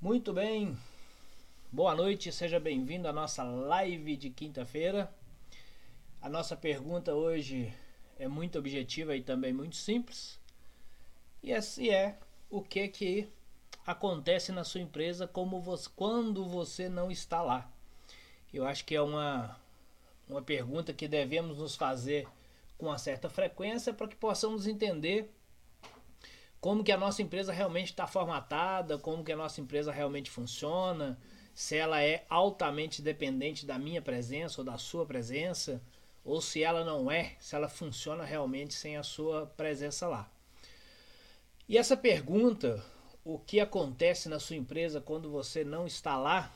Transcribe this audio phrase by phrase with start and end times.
[0.00, 0.78] Muito bem,
[1.72, 5.12] boa noite, seja bem-vindo à nossa live de quinta-feira.
[6.22, 7.74] A nossa pergunta hoje
[8.16, 10.38] é muito objetiva e também muito simples.
[11.42, 12.16] E essa é
[12.48, 13.28] o que que
[13.84, 17.68] acontece na sua empresa como você, quando você não está lá.
[18.54, 19.58] Eu acho que é uma,
[20.28, 22.28] uma pergunta que devemos nos fazer
[22.78, 25.34] com uma certa frequência para que possamos entender
[26.60, 31.18] como que a nossa empresa realmente está formatada, como que a nossa empresa realmente funciona,
[31.54, 35.80] se ela é altamente dependente da minha presença ou da sua presença,
[36.24, 40.30] ou se ela não é, se ela funciona realmente sem a sua presença lá.
[41.68, 42.84] E essa pergunta,
[43.24, 46.52] o que acontece na sua empresa quando você não está lá,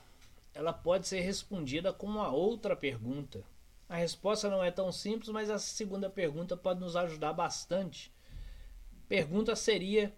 [0.55, 3.45] ela pode ser respondida com uma outra pergunta.
[3.88, 8.10] A resposta não é tão simples, mas essa segunda pergunta pode nos ajudar bastante
[9.12, 10.11] pergunta seria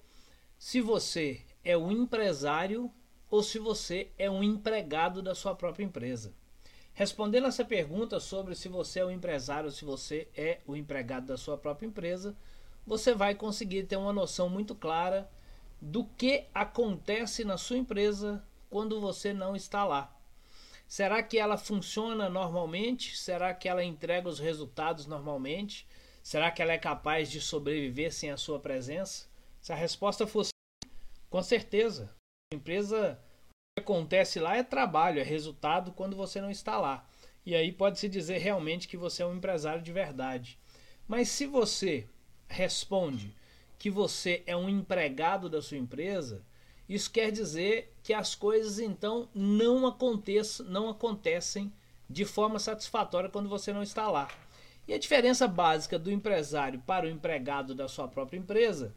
[0.57, 2.89] se você é um empresário
[3.29, 6.33] ou se você é um empregado da sua própria empresa.
[6.93, 11.27] Respondendo essa pergunta sobre se você é um empresário ou se você é o empregado
[11.27, 12.37] da sua própria empresa,
[12.87, 15.28] você vai conseguir ter uma noção muito clara
[15.81, 20.17] do que acontece na sua empresa quando você não está lá.
[20.87, 23.19] Será que ela funciona normalmente?
[23.19, 25.84] Será que ela entrega os resultados normalmente?
[26.25, 29.27] Será que ela é capaz de sobreviver sem a sua presença?
[29.61, 30.48] Se a resposta fosse
[31.28, 32.16] com certeza.
[32.50, 37.06] A empresa, o que acontece lá é trabalho, é resultado quando você não está lá.
[37.44, 40.58] E aí pode-se dizer realmente que você é um empresário de verdade.
[41.06, 42.08] Mas se você
[42.48, 43.36] responde
[43.78, 46.42] que você é um empregado da sua empresa,
[46.88, 51.70] isso quer dizer que as coisas então não aconteçam, não acontecem
[52.09, 54.27] de forma satisfatória quando você não está lá.
[54.87, 58.95] E a diferença básica do empresário para o empregado da sua própria empresa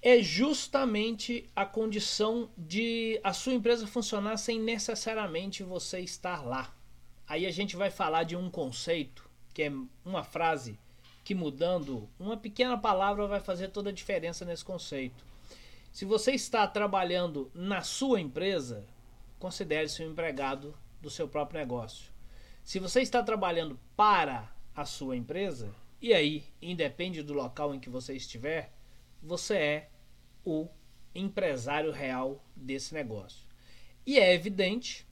[0.00, 6.74] é justamente a condição de a sua empresa funcionar sem necessariamente você estar lá.
[7.26, 9.72] Aí a gente vai falar de um conceito, que é
[10.04, 10.78] uma frase
[11.24, 15.24] que mudando uma pequena palavra vai fazer toda a diferença nesse conceito.
[15.92, 18.84] Se você está trabalhando na sua empresa,
[19.38, 22.10] considere-se um empregado do seu próprio negócio.
[22.64, 27.88] Se você está trabalhando para a sua empresa, e aí, independe do local em que
[27.88, 28.72] você estiver,
[29.22, 29.90] você é
[30.44, 30.68] o
[31.14, 33.46] empresário real desse negócio.
[34.04, 35.06] E é evidente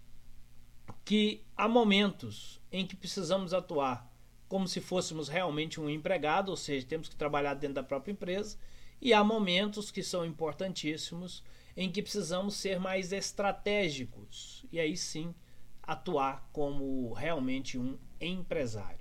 [1.04, 4.10] que há momentos em que precisamos atuar
[4.48, 8.58] como se fôssemos realmente um empregado, ou seja, temos que trabalhar dentro da própria empresa,
[9.00, 11.44] e há momentos que são importantíssimos
[11.76, 15.32] em que precisamos ser mais estratégicos e aí sim
[15.82, 18.99] atuar como realmente um empresário.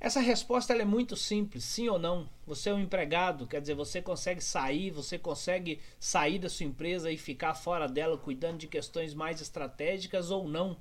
[0.00, 2.28] Essa resposta é muito simples, sim ou não.
[2.46, 7.10] Você é um empregado, quer dizer, você consegue sair, você consegue sair da sua empresa
[7.10, 10.76] e ficar fora dela cuidando de questões mais estratégicas ou não.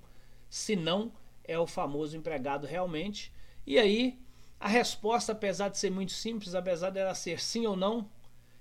[0.50, 1.12] Se não,
[1.44, 3.32] é o famoso empregado realmente.
[3.66, 4.20] E aí,
[4.60, 8.10] a resposta, apesar de ser muito simples, apesar dela ser sim ou não,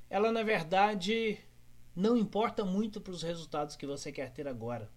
[0.08, 1.38] ela na verdade
[1.94, 4.90] não importa muito para os resultados que você quer ter agora.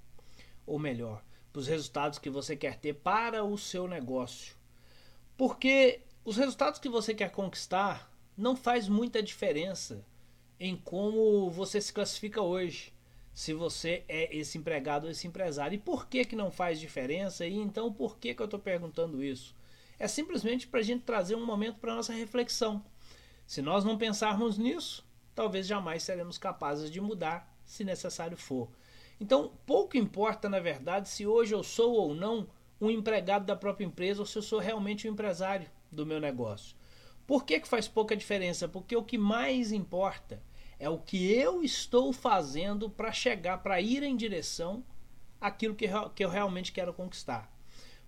[0.66, 4.56] Ou melhor, para os resultados que você quer ter para o seu negócio.
[5.38, 10.06] Porque os resultados que você quer conquistar não faz muita diferença
[10.60, 12.94] em como você se classifica hoje.
[13.34, 15.76] Se você é esse empregado ou esse empresário.
[15.76, 17.46] E por que, que não faz diferença?
[17.46, 19.54] E então por que, que eu estou perguntando isso?
[20.00, 22.84] É simplesmente para a gente trazer um momento para nossa reflexão.
[23.46, 28.70] Se nós não pensarmos nisso, talvez jamais seremos capazes de mudar, se necessário for.
[29.20, 32.48] Então, pouco importa, na verdade, se hoje eu sou ou não
[32.80, 36.76] um empregado da própria empresa ou se eu sou realmente um empresário do meu negócio.
[37.26, 38.68] Por que, que faz pouca diferença?
[38.68, 40.42] Porque o que mais importa
[40.78, 44.84] é o que eu estou fazendo para chegar, para ir em direção
[45.40, 47.52] àquilo que, que eu realmente quero conquistar.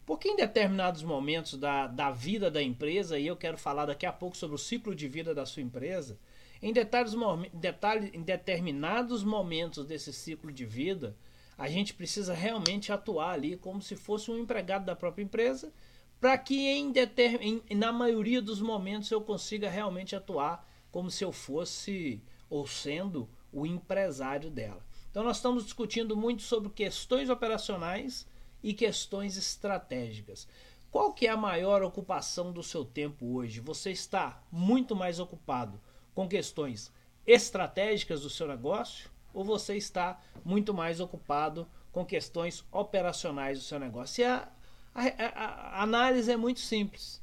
[0.06, 4.14] Porque em determinados momentos da, da vida da empresa, e eu quero falar daqui a
[4.14, 6.18] pouco sobre o ciclo de vida da sua empresa,
[6.62, 7.14] em, detalhes,
[7.54, 11.16] detalhe, em determinados momentos desse ciclo de vida,
[11.58, 15.74] a gente precisa realmente atuar ali como se fosse um empregado da própria empresa,
[16.20, 16.94] para que em,
[17.70, 23.30] em, na maioria dos momentos eu consiga realmente atuar como se eu fosse ou sendo
[23.52, 24.86] o empresário dela.
[25.10, 28.28] Então nós estamos discutindo muito sobre questões operacionais
[28.62, 30.48] e questões estratégicas.
[30.92, 33.60] Qual que é a maior ocupação do seu tempo hoje?
[33.60, 35.80] Você está muito mais ocupado
[36.14, 36.92] com questões
[37.26, 43.80] estratégicas do seu negócio ou você está muito mais ocupado com questões operacionais do seu
[43.80, 44.24] negócio?
[44.24, 44.50] E a,
[44.96, 47.22] a, a, análise é muito simples.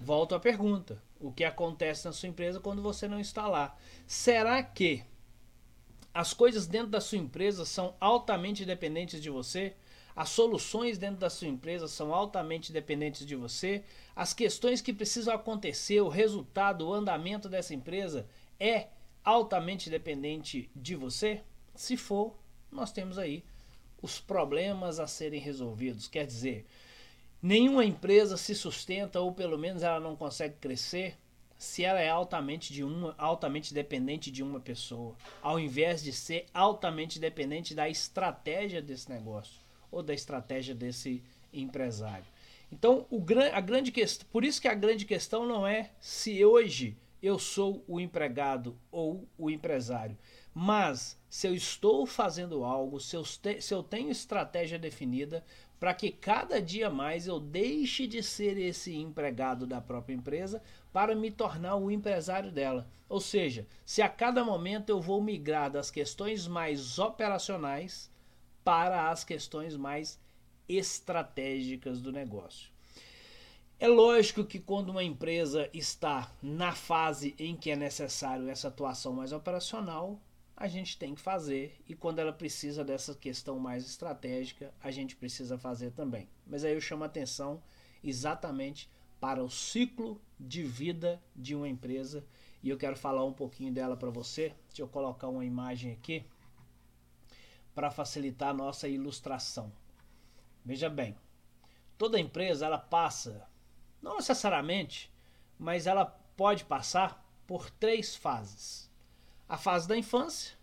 [0.00, 3.76] Volto à pergunta: o que acontece na sua empresa quando você não está lá?
[4.06, 5.02] Será que
[6.14, 9.74] As coisas dentro da sua empresa são altamente dependentes de você.
[10.14, 13.82] As soluções dentro da sua empresa são altamente dependentes de você.
[14.14, 18.28] As questões que precisam acontecer, o resultado, o andamento dessa empresa
[18.60, 18.88] é
[19.24, 21.42] altamente dependente de você?
[21.74, 22.36] Se for,
[22.70, 23.44] nós temos aí
[24.02, 26.08] os problemas a serem resolvidos.
[26.08, 26.66] Quer dizer,
[27.42, 31.16] nenhuma empresa se sustenta ou pelo menos ela não consegue crescer
[31.58, 36.46] se ela é altamente de uma, altamente dependente de uma pessoa, ao invés de ser
[36.54, 42.24] altamente dependente da estratégia desse negócio ou da estratégia desse empresário.
[42.72, 46.96] Então, o, a grande questão, por isso que a grande questão não é se hoje
[47.22, 50.16] eu sou o empregado ou o empresário,
[50.54, 55.44] mas se eu estou fazendo algo, se eu, te, se eu tenho estratégia definida
[55.78, 60.62] para que cada dia mais eu deixe de ser esse empregado da própria empresa
[60.92, 62.86] para me tornar o empresário dela.
[63.08, 68.10] Ou seja, se a cada momento eu vou migrar das questões mais operacionais
[68.62, 70.20] para as questões mais
[70.68, 72.69] estratégicas do negócio.
[73.82, 79.14] É lógico que quando uma empresa está na fase em que é necessário essa atuação
[79.14, 80.20] mais operacional,
[80.54, 85.16] a gente tem que fazer e quando ela precisa dessa questão mais estratégica, a gente
[85.16, 86.28] precisa fazer também.
[86.46, 87.62] Mas aí eu chamo a atenção
[88.04, 88.86] exatamente
[89.18, 92.22] para o ciclo de vida de uma empresa
[92.62, 94.54] e eu quero falar um pouquinho dela para você.
[94.68, 96.22] Deixa eu colocar uma imagem aqui
[97.74, 99.72] para facilitar a nossa ilustração.
[100.62, 101.16] Veja bem,
[101.96, 103.48] toda empresa ela passa,
[104.02, 105.10] não necessariamente,
[105.58, 106.04] mas ela
[106.36, 108.90] pode passar por três fases
[109.50, 110.56] a fase da infância,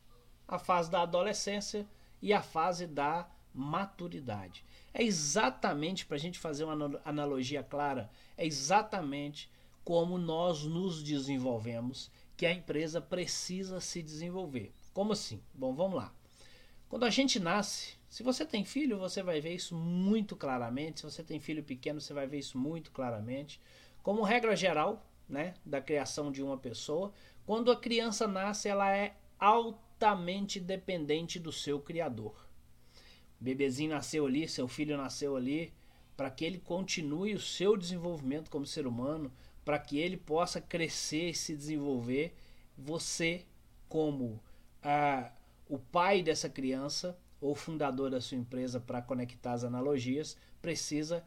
[0.48, 1.86] a fase da adolescência
[2.22, 4.64] e a fase da maturidade.
[4.94, 9.52] É exatamente, para a gente fazer uma analogia clara, é exatamente
[9.84, 14.72] como nós nos desenvolvemos que a empresa precisa se desenvolver.
[14.94, 15.42] Como assim?
[15.54, 16.14] Bom, vamos lá.
[16.88, 21.02] Quando a gente nasce, se você tem filho, você vai ver isso muito claramente.
[21.02, 23.60] Se você tem filho pequeno, você vai ver isso muito claramente.
[24.02, 27.14] Como regra geral, né, da criação de uma pessoa,
[27.46, 32.48] quando a criança nasce, ela é altamente dependente do seu criador.
[33.40, 35.74] O bebezinho nasceu ali, seu filho nasceu ali,
[36.16, 39.32] para que ele continue o seu desenvolvimento como ser humano,
[39.64, 42.34] para que ele possa crescer e se desenvolver,
[42.78, 43.46] você,
[43.90, 44.42] como
[44.82, 45.32] ah,
[45.68, 51.24] o pai dessa criança ou fundador da sua empresa para conectar as analogias, precisa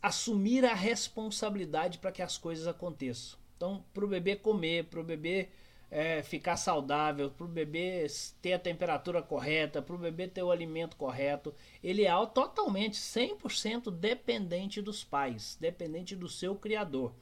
[0.00, 3.38] assumir a responsabilidade para que as coisas aconteçam.
[3.56, 5.48] Então, para o bebê comer, para o bebê
[5.90, 8.06] é, ficar saudável, para o bebê
[8.42, 13.90] ter a temperatura correta, para o bebê ter o alimento correto, ele é totalmente 100%
[13.90, 17.12] dependente dos pais, dependente do seu criador.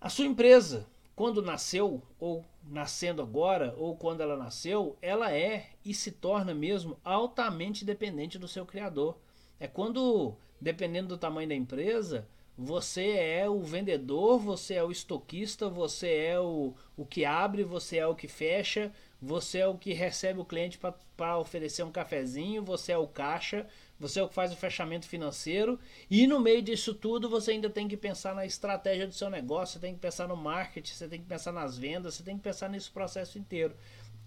[0.00, 5.94] A sua empresa, quando nasceu, ou nascendo agora, ou quando ela nasceu, ela é e
[5.94, 9.16] se torna mesmo altamente dependente do seu criador.
[9.58, 15.70] É quando, dependendo do tamanho da empresa, você é o vendedor, você é o estoquista,
[15.70, 19.94] você é o, o que abre, você é o que fecha, você é o que
[19.94, 20.78] recebe o cliente
[21.16, 23.66] para oferecer um cafezinho, você é o caixa,
[23.98, 25.78] você é o que faz o fechamento financeiro.
[26.10, 29.74] E no meio disso tudo, você ainda tem que pensar na estratégia do seu negócio,
[29.74, 32.42] você tem que pensar no marketing, você tem que pensar nas vendas, você tem que
[32.42, 33.74] pensar nesse processo inteiro.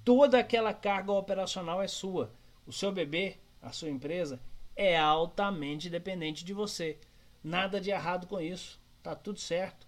[0.04, 2.34] Toda aquela carga operacional é sua.
[2.66, 4.40] O seu bebê, a sua empresa,
[4.76, 6.98] é altamente dependente de você.
[7.44, 8.80] Nada de errado com isso.
[9.04, 9.88] Tá tudo certo.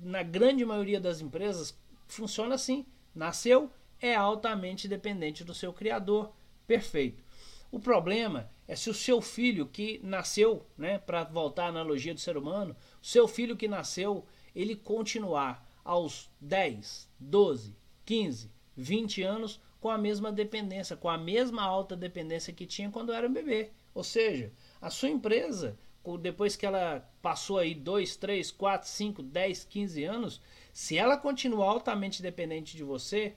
[0.00, 2.86] Na grande maioria das empresas funciona assim.
[3.14, 6.32] Nasceu, é altamente dependente do seu criador.
[6.66, 7.29] Perfeito.
[7.70, 12.20] O problema é se o seu filho que nasceu, né, para voltar à analogia do
[12.20, 14.24] ser humano, o seu filho que nasceu,
[14.54, 21.62] ele continuar aos 10, 12, 15, 20 anos com a mesma dependência, com a mesma
[21.62, 23.70] alta dependência que tinha quando era um bebê.
[23.94, 25.78] Ou seja, a sua empresa
[26.20, 30.40] depois que ela passou aí 2, 3, 4, 5, 10, 15 anos,
[30.72, 33.34] se ela continuar altamente dependente de você,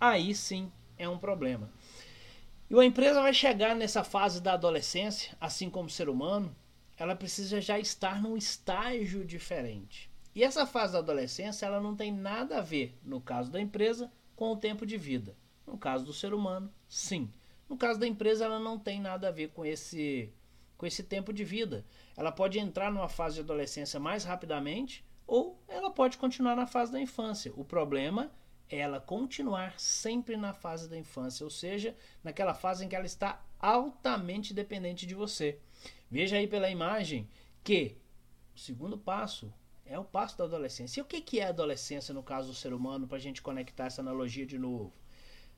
[0.00, 1.70] aí sim é um problema.
[2.68, 6.54] E a empresa vai chegar nessa fase da adolescência, assim como o ser humano,
[6.96, 10.10] ela precisa já estar num estágio diferente.
[10.34, 14.10] E essa fase da adolescência, ela não tem nada a ver, no caso da empresa,
[14.34, 15.36] com o tempo de vida.
[15.66, 17.30] No caso do ser humano, sim.
[17.68, 20.32] No caso da empresa, ela não tem nada a ver com esse
[20.76, 21.86] com esse tempo de vida.
[22.16, 26.92] Ela pode entrar numa fase de adolescência mais rapidamente ou ela pode continuar na fase
[26.92, 27.50] da infância.
[27.56, 28.28] O problema é
[28.68, 33.44] ela continuar sempre na fase da infância, ou seja, naquela fase em que ela está
[33.58, 35.58] altamente dependente de você.
[36.10, 37.28] Veja aí pela imagem
[37.62, 37.96] que
[38.54, 39.52] o segundo passo
[39.84, 41.00] é o passo da adolescência.
[41.00, 43.86] E o que é a adolescência no caso do ser humano, para a gente conectar
[43.86, 44.92] essa analogia de novo?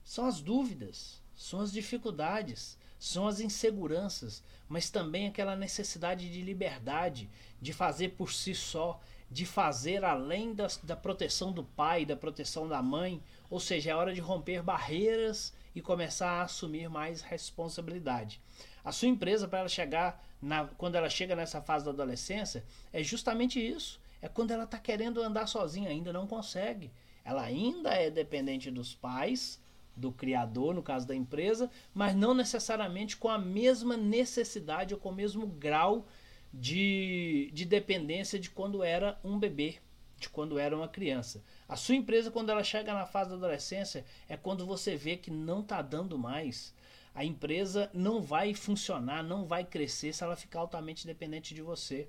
[0.04, 7.30] São as dúvidas, são as dificuldades, são as inseguranças, mas também aquela necessidade de liberdade,
[7.60, 9.00] de fazer por si só,
[9.30, 13.94] de fazer além das, da proteção do pai, da proteção da mãe, ou seja, é
[13.94, 18.40] hora de romper barreiras e começar a assumir mais responsabilidade.
[18.84, 23.02] A sua empresa, para ela chegar, na, quando ela chega nessa fase da adolescência, é
[23.02, 24.00] justamente isso.
[24.20, 26.90] É quando ela está querendo andar sozinha, ainda não consegue.
[27.24, 29.60] Ela ainda é dependente dos pais,
[29.94, 35.10] do criador, no caso da empresa, mas não necessariamente com a mesma necessidade ou com
[35.10, 36.06] o mesmo grau
[36.52, 39.76] de, de dependência de quando era um bebê,
[40.18, 41.42] de quando era uma criança.
[41.68, 45.30] A sua empresa, quando ela chega na fase da adolescência, é quando você vê que
[45.30, 46.74] não está dando mais.
[47.14, 52.08] A empresa não vai funcionar, não vai crescer se ela ficar altamente dependente de você.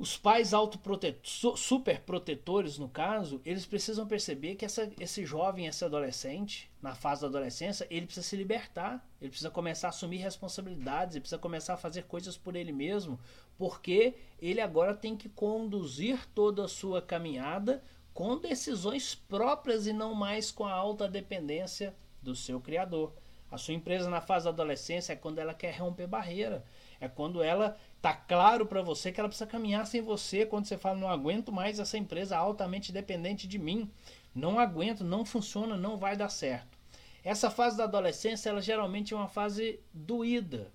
[0.00, 0.52] Os pais
[1.54, 7.20] super protetores, no caso, eles precisam perceber que essa, esse jovem, esse adolescente, na fase
[7.20, 11.74] da adolescência, ele precisa se libertar, ele precisa começar a assumir responsabilidades, ele precisa começar
[11.74, 13.20] a fazer coisas por ele mesmo,
[13.58, 17.82] porque ele agora tem que conduzir toda a sua caminhada
[18.14, 23.12] com decisões próprias e não mais com a alta dependência do seu criador.
[23.50, 26.64] A sua empresa na fase da adolescência é quando ela quer romper barreira,
[27.00, 30.78] é quando ela tá claro para você que ela precisa caminhar sem você quando você
[30.78, 33.90] fala não aguento mais essa empresa altamente dependente de mim,
[34.34, 36.78] não aguento, não funciona, não vai dar certo.
[37.22, 40.72] Essa fase da adolescência, ela geralmente é uma fase doída,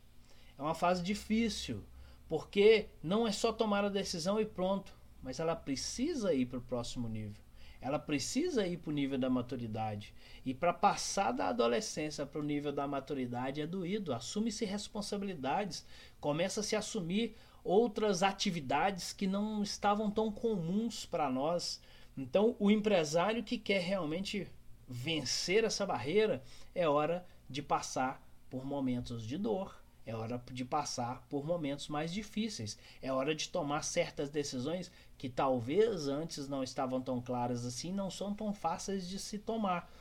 [0.57, 1.83] é uma fase difícil,
[2.29, 6.61] porque não é só tomar a decisão e pronto, mas ela precisa ir para o
[6.61, 7.44] próximo nível.
[7.85, 10.11] Ela precisa ir para o nível da maturidade.
[10.43, 14.11] E para passar da adolescência para o nível da maturidade é doído.
[14.11, 15.85] Assume-se responsabilidades,
[16.19, 21.79] começa a se assumir outras atividades que não estavam tão comuns para nós.
[22.17, 24.47] Então, o empresário que quer realmente
[24.87, 26.41] vencer essa barreira
[26.73, 32.13] é hora de passar por momentos de dor, é hora de passar por momentos mais
[32.13, 37.91] difíceis, é hora de tomar certas decisões que talvez antes não estavam tão claras assim,
[37.91, 39.91] não são tão fáceis de se tomar.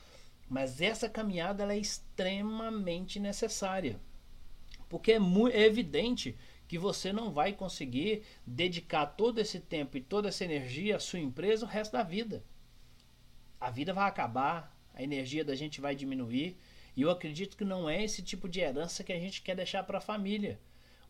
[0.49, 3.99] Mas essa caminhada é extremamente necessária.
[4.89, 5.19] Porque é,
[5.53, 6.37] é evidente
[6.69, 11.19] que você não vai conseguir dedicar todo esse tempo e toda essa energia à sua
[11.19, 12.45] empresa o resto da vida.
[13.61, 16.57] A vida vai acabar, a energia da gente vai diminuir,
[16.97, 19.83] e eu acredito que não é esse tipo de herança que a gente quer deixar
[19.83, 20.61] para a família.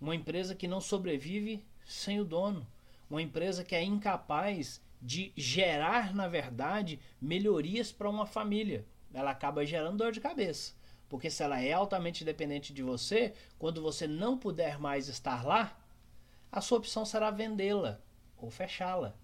[0.01, 2.67] Uma empresa que não sobrevive sem o dono,
[3.09, 8.87] uma empresa que é incapaz de gerar, na verdade, melhorias para uma família.
[9.13, 10.73] Ela acaba gerando dor de cabeça.
[11.09, 15.79] Porque se ela é altamente dependente de você, quando você não puder mais estar lá,
[16.51, 18.01] a sua opção será vendê-la
[18.39, 19.15] ou fechá-la.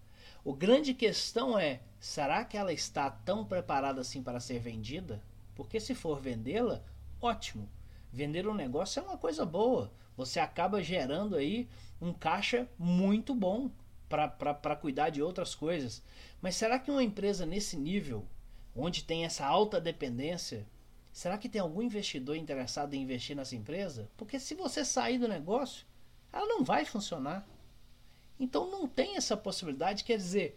[0.44, 5.22] O grande questão é: será que ela está tão preparada assim para ser vendida?
[5.54, 6.82] Porque se for vendê-la,
[7.20, 7.68] ótimo.
[8.12, 9.92] Vender um negócio é uma coisa boa.
[10.16, 11.68] Você acaba gerando aí
[12.00, 13.70] um caixa muito bom
[14.08, 16.02] para cuidar de outras coisas.
[16.42, 18.26] Mas será que uma empresa nesse nível,
[18.74, 20.66] onde tem essa alta dependência,
[21.12, 24.08] Será que tem algum investidor interessado em investir nessa empresa?
[24.16, 25.84] Porque se você sair do negócio,
[26.32, 27.46] ela não vai funcionar.
[28.38, 30.04] Então não tem essa possibilidade.
[30.04, 30.56] Quer dizer,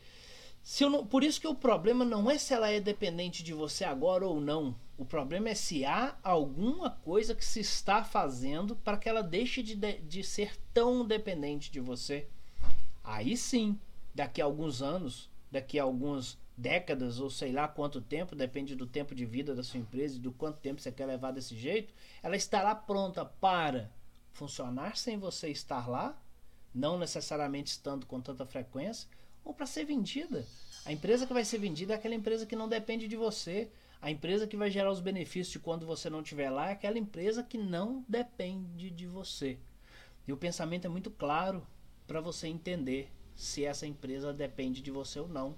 [0.63, 3.84] se não, por isso que o problema não é se ela é dependente de você
[3.84, 4.74] agora ou não.
[4.98, 9.62] O problema é se há alguma coisa que se está fazendo para que ela deixe
[9.62, 12.27] de, de, de ser tão dependente de você.
[13.03, 13.77] Aí sim,
[14.15, 18.88] daqui a alguns anos, daqui a alguns décadas ou sei lá quanto tempo, depende do
[18.88, 21.93] tempo de vida da sua empresa e do quanto tempo você quer levar desse jeito,
[22.22, 23.91] ela estará pronta para
[24.32, 26.17] funcionar sem você estar lá,
[26.74, 29.10] não necessariamente estando com tanta frequência,
[29.44, 30.46] ou para ser vendida.
[30.86, 33.70] A empresa que vai ser vendida é aquela empresa que não depende de você.
[34.02, 37.00] A empresa que vai gerar os benefícios de quando você não estiver lá é aquela
[37.00, 39.58] empresa que não depende de você.
[40.28, 41.66] E o pensamento é muito claro
[42.06, 45.56] para você entender se essa empresa depende de você ou não.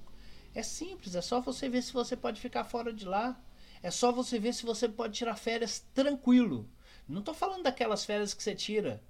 [0.54, 3.40] É simples, é só você ver se você pode ficar fora de lá.
[3.82, 6.70] É só você ver se você pode tirar férias tranquilo.
[7.08, 9.04] Não estou falando daquelas férias que você tira,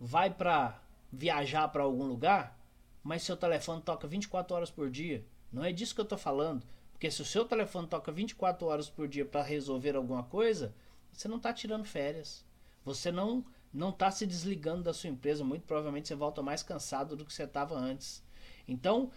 [0.00, 0.80] vai para
[1.12, 2.58] viajar para algum lugar,
[3.02, 5.24] mas seu telefone toca 24 horas por dia.
[5.52, 6.64] Não é disso que eu estou falando.
[6.92, 10.74] Porque se o seu telefone toca 24 horas por dia para resolver alguma coisa,
[11.12, 12.44] você não está tirando férias.
[12.84, 15.42] Você não não está se desligando da sua empresa.
[15.42, 18.22] Muito provavelmente você volta mais cansado do que você estava antes.
[18.68, 19.10] Então,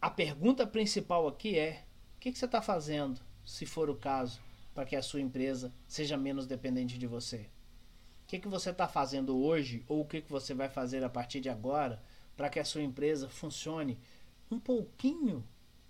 [0.00, 1.84] a pergunta principal aqui é:
[2.16, 4.40] o que, que você está fazendo, se for o caso,
[4.74, 7.48] para que a sua empresa seja menos dependente de você?
[8.22, 11.08] O que, que você está fazendo hoje ou o que, que você vai fazer a
[11.08, 12.02] partir de agora
[12.36, 13.98] para que a sua empresa funcione
[14.50, 15.44] um pouquinho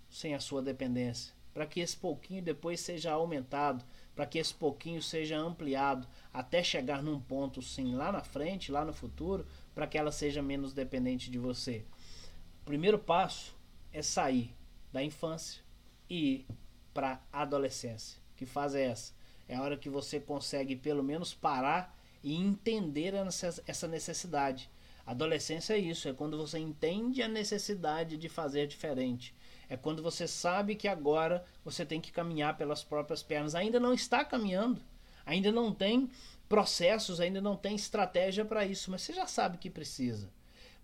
[0.09, 1.33] sem a sua dependência?
[1.53, 7.01] Para que esse pouquinho depois seja aumentado, para que esse pouquinho seja ampliado até chegar
[7.01, 11.29] num ponto sim lá na frente, lá no futuro, para que ela seja menos dependente
[11.31, 11.85] de você.
[12.61, 13.55] O primeiro passo
[13.91, 14.53] é sair
[14.91, 15.61] da infância
[16.09, 16.47] e ir
[16.93, 18.19] para a adolescência.
[18.35, 19.13] Que fase é essa?
[19.47, 23.13] É a hora que você consegue pelo menos parar e entender
[23.67, 24.69] essa necessidade.
[25.05, 29.35] Adolescência é isso, é quando você entende a necessidade de fazer diferente.
[29.69, 33.55] É quando você sabe que agora você tem que caminhar pelas próprias pernas.
[33.55, 34.81] Ainda não está caminhando,
[35.25, 36.09] ainda não tem
[36.49, 40.31] processos, ainda não tem estratégia para isso, mas você já sabe que precisa.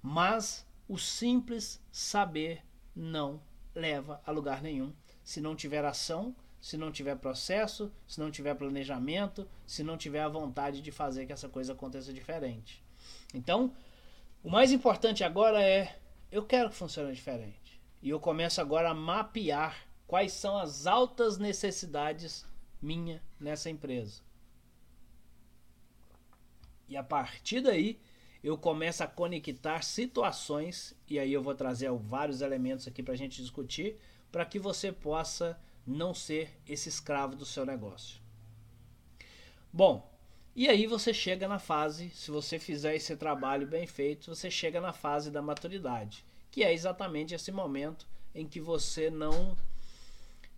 [0.02, 2.64] Mas o simples saber
[2.96, 3.42] não
[3.74, 8.54] leva a lugar nenhum se não tiver ação se não tiver processo, se não tiver
[8.54, 12.84] planejamento, se não tiver a vontade de fazer que essa coisa aconteça diferente.
[13.34, 13.74] Então,
[14.44, 15.98] o mais importante agora é
[16.32, 17.82] eu quero que funcione diferente.
[18.02, 22.46] E eu começo agora a mapear quais são as altas necessidades
[22.82, 24.22] minha nessa empresa.
[26.88, 28.00] E a partir daí,
[28.44, 33.18] eu começo a conectar situações, e aí eu vou trazer vários elementos aqui para a
[33.18, 33.98] gente discutir,
[34.32, 38.20] para que você possa não ser esse escravo do seu negócio.
[39.72, 40.11] Bom,
[40.56, 44.82] e aí você chega na fase, se você fizer esse trabalho bem feito, você chega
[44.82, 48.06] na fase da maturidade, que é exatamente esse momento
[48.36, 49.56] em que você não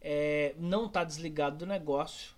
[0.01, 2.33] é, não está desligado do negócio,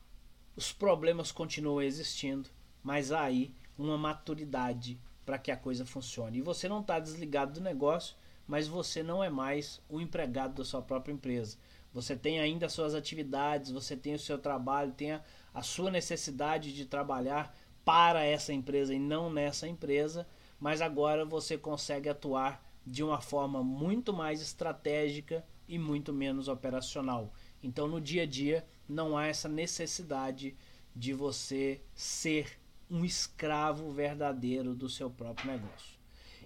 [0.55, 2.49] os problemas continuam existindo,
[2.83, 6.37] mas aí uma maturidade para que a coisa funcione.
[6.37, 8.15] E você não está desligado do negócio,
[8.47, 11.57] mas você não é mais o empregado da sua própria empresa.
[11.91, 15.21] Você tem ainda as suas atividades, você tem o seu trabalho, tem a,
[15.55, 20.27] a sua necessidade de trabalhar para essa empresa e não nessa empresa,
[20.59, 27.33] mas agora você consegue atuar de uma forma muito mais estratégica e muito menos operacional.
[27.63, 30.55] Então, no dia a dia, não há essa necessidade
[30.95, 32.59] de você ser
[32.89, 35.95] um escravo verdadeiro do seu próprio negócio.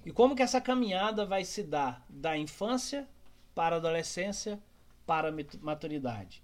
[0.05, 3.09] E como que essa caminhada vai se dar da infância
[3.53, 4.61] para a adolescência
[5.05, 6.41] para a maturidade.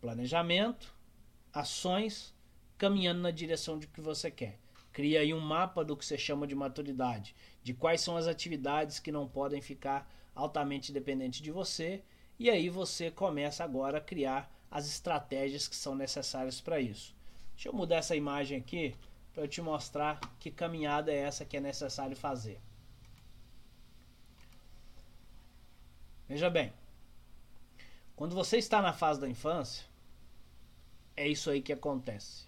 [0.00, 0.92] Planejamento,
[1.52, 2.34] ações,
[2.78, 4.58] caminhando na direção de que você quer.
[4.92, 8.98] Cria aí um mapa do que você chama de maturidade, de quais são as atividades
[8.98, 12.02] que não podem ficar altamente dependentes de você,
[12.38, 17.14] e aí você começa agora a criar as estratégias que são necessárias para isso.
[17.54, 18.96] Deixa eu mudar essa imagem aqui
[19.34, 22.60] para te mostrar que caminhada é essa que é necessário fazer.
[26.28, 26.72] Veja bem,
[28.14, 29.84] quando você está na fase da infância,
[31.20, 32.46] é isso aí que acontece.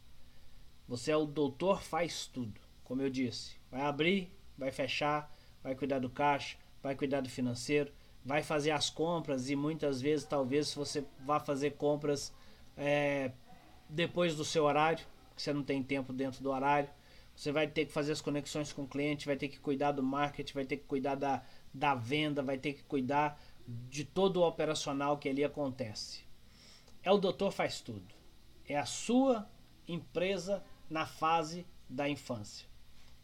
[0.89, 3.57] Você é o doutor faz tudo, como eu disse.
[3.71, 5.31] Vai abrir, vai fechar,
[5.63, 7.93] vai cuidar do caixa, vai cuidar do financeiro,
[8.25, 12.33] vai fazer as compras e muitas vezes, talvez, você vá fazer compras
[12.75, 13.33] é,
[13.91, 15.05] depois do seu horário,
[15.37, 16.89] você não tem tempo dentro do horário.
[17.37, 20.03] Você vai ter que fazer as conexões com o cliente, vai ter que cuidar do
[20.03, 21.43] marketing, vai ter que cuidar da,
[21.75, 26.25] da venda, vai ter que cuidar de todo o operacional que ali acontece.
[27.03, 28.22] É o doutor faz tudo.
[28.73, 29.47] É a sua
[29.87, 32.67] empresa na fase da infância.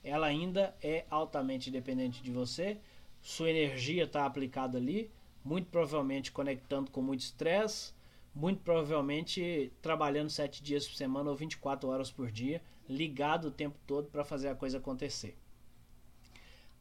[0.04, 2.78] Ela ainda é altamente dependente de você,
[3.22, 5.10] sua energia está aplicada ali,
[5.42, 7.94] muito provavelmente conectando com muito estresse,
[8.34, 13.78] muito provavelmente trabalhando sete dias por semana ou 24 horas por dia, ligado o tempo
[13.86, 15.34] todo para fazer a coisa acontecer.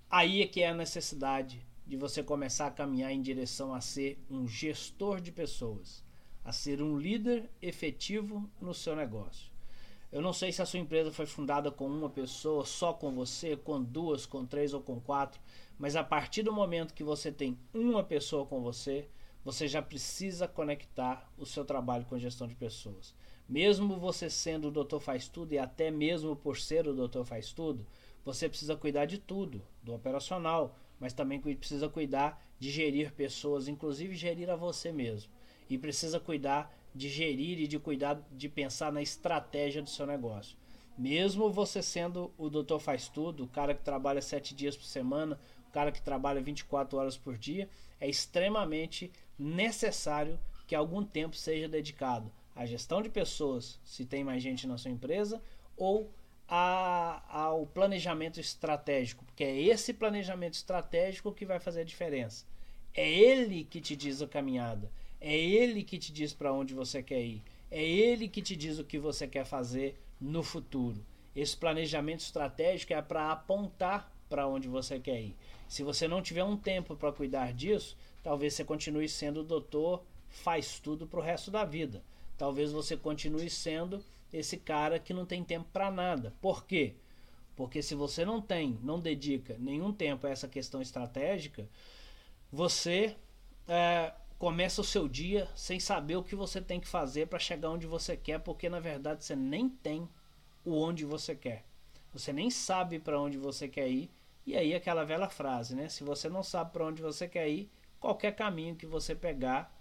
[0.10, 4.22] Aí é que é a necessidade de você começar a caminhar em direção a ser
[4.30, 6.04] um gestor de pessoas,
[6.48, 9.52] a ser um líder efetivo no seu negócio.
[10.10, 13.58] Eu não sei se a sua empresa foi fundada com uma pessoa, só com você,
[13.58, 15.42] com duas, com três ou com quatro,
[15.78, 19.10] mas a partir do momento que você tem uma pessoa com você,
[19.44, 23.14] você já precisa conectar o seu trabalho com gestão de pessoas.
[23.50, 27.52] Mesmo você sendo o doutor faz tudo e até mesmo por ser o doutor faz
[27.52, 27.86] tudo,
[28.24, 34.16] você precisa cuidar de tudo, do operacional, mas também precisa cuidar de gerir pessoas, inclusive
[34.16, 35.36] gerir a você mesmo.
[35.70, 40.58] E precisa cuidar de gerir e de cuidar de pensar na estratégia do seu negócio.
[40.98, 45.40] Mesmo você sendo o doutor faz tudo, o cara que trabalha sete dias por semana,
[45.70, 51.68] o cara que trabalha 24 horas por dia, é extremamente necessário que algum tempo seja
[51.68, 55.42] dedicado à gestão de pessoas, se tem mais gente na sua empresa,
[55.76, 56.12] ou
[56.48, 62.46] a, ao planejamento estratégico, porque é esse planejamento estratégico que vai fazer a diferença.
[62.94, 67.02] É ele que te diz a caminhada, é ele que te diz para onde você
[67.02, 71.04] quer ir, é ele que te diz o que você quer fazer no futuro.
[71.36, 75.36] Esse planejamento estratégico é para apontar para onde você quer ir.
[75.68, 80.04] Se você não tiver um tempo para cuidar disso, talvez você continue sendo o doutor
[80.30, 82.04] faz tudo para o resto da vida.
[82.38, 86.34] Talvez você continue sendo esse cara que não tem tempo para nada.
[86.42, 86.96] Por quê?
[87.56, 91.68] Porque se você não tem, não dedica nenhum tempo a essa questão estratégica,
[92.52, 93.16] você
[93.68, 97.72] é, começa o seu dia sem saber o que você tem que fazer para chegar
[97.72, 100.08] onde você quer, porque na verdade você nem tem
[100.64, 101.66] o onde você quer.
[102.14, 104.12] Você nem sabe para onde você quer ir.
[104.46, 105.90] E aí aquela velha frase, né?
[105.90, 107.70] Se você não sabe para onde você quer ir,
[108.00, 109.76] qualquer caminho que você pegar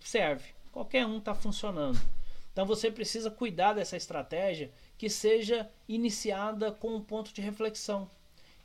[0.00, 0.52] serve.
[0.72, 2.00] Qualquer um está funcionando.
[2.52, 8.10] Então você precisa cuidar dessa estratégia que seja iniciada com um ponto de reflexão,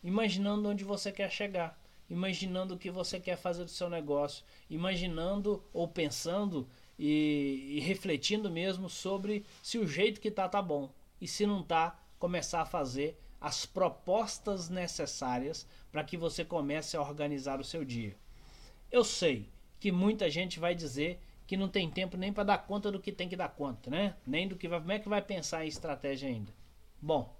[0.03, 1.79] imaginando onde você quer chegar
[2.09, 8.49] imaginando o que você quer fazer do seu negócio, imaginando ou pensando e, e refletindo
[8.49, 12.65] mesmo sobre se o jeito que tá tá bom e se não tá, começar a
[12.65, 18.15] fazer as propostas necessárias para que você comece a organizar o seu dia.
[18.91, 22.91] Eu sei que muita gente vai dizer que não tem tempo nem para dar conta
[22.91, 24.15] do que tem que dar conta, né?
[24.25, 26.51] Nem do que vai, como é que vai pensar em estratégia ainda.
[26.99, 27.35] Bom,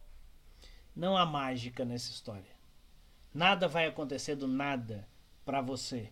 [0.95, 2.54] não há mágica nessa história.
[3.35, 5.05] Nada vai acontecer do nada
[5.43, 6.09] para você.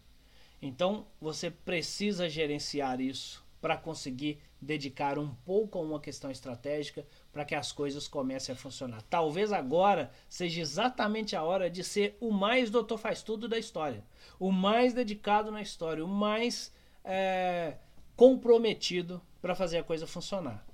[0.62, 7.46] Então você precisa gerenciar isso para conseguir dedicar um pouco a uma questão estratégica para
[7.46, 9.02] que as coisas comecem a funcionar.
[9.04, 14.04] Talvez agora seja exatamente a hora de ser o mais doutor faz tudo da história,
[14.38, 16.74] o mais dedicado na história, o mais
[17.06, 17.78] é,
[18.18, 20.68] comprometido para fazer a coisa funcionar.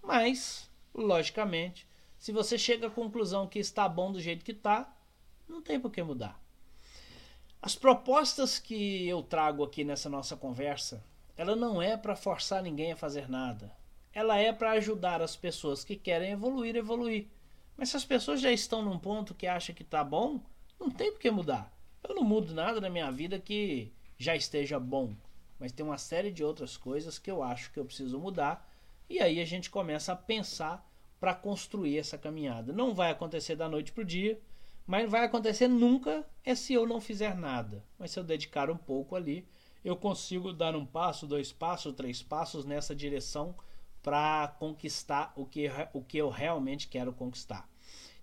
[0.00, 4.94] Mas, logicamente, se você chega à conclusão que está bom do jeito que está,
[5.48, 6.40] não tem por que mudar.
[7.60, 11.02] As propostas que eu trago aqui nessa nossa conversa,
[11.36, 13.72] ela não é para forçar ninguém a fazer nada.
[14.12, 17.26] Ela é para ajudar as pessoas que querem evoluir evoluir.
[17.76, 20.40] Mas se as pessoas já estão num ponto que acham que está bom,
[20.78, 21.72] não tem por que mudar.
[22.02, 25.14] Eu não mudo nada na minha vida que já esteja bom.
[25.58, 28.68] Mas tem uma série de outras coisas que eu acho que eu preciso mudar.
[29.08, 32.72] E aí a gente começa a pensar para construir essa caminhada.
[32.72, 34.40] Não vai acontecer da noite para o dia
[34.88, 37.84] mas vai acontecer nunca é se eu não fizer nada.
[37.98, 39.46] Mas se eu dedicar um pouco ali,
[39.84, 43.54] eu consigo dar um passo, dois passos, três passos nessa direção
[44.02, 47.68] para conquistar o que, o que eu realmente quero conquistar.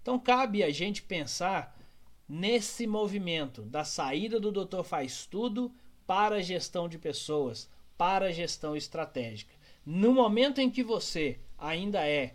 [0.01, 1.79] Então cabe a gente pensar
[2.27, 5.71] nesse movimento da saída do doutor faz tudo
[6.07, 9.53] para a gestão de pessoas, para a gestão estratégica.
[9.85, 12.33] No momento em que você ainda é,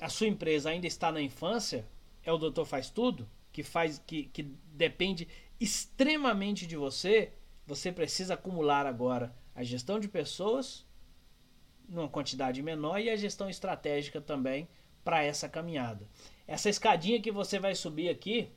[0.00, 1.84] a sua empresa ainda está na infância,
[2.22, 5.28] é o doutor faz tudo, que faz que, que depende
[5.60, 7.32] extremamente de você,
[7.66, 10.86] você precisa acumular agora a gestão de pessoas
[11.88, 14.68] numa quantidade menor e a gestão estratégica também
[15.04, 16.08] para essa caminhada.
[16.46, 18.48] Essa escadinha que você vai subir aqui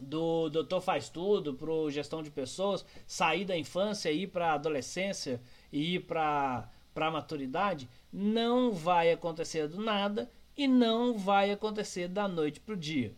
[0.00, 5.40] do doutor faz tudo para gestão de pessoas, sair da infância ir para adolescência
[5.72, 12.26] e ir para para maturidade, não vai acontecer do nada e não vai acontecer da
[12.26, 13.14] noite para o dia.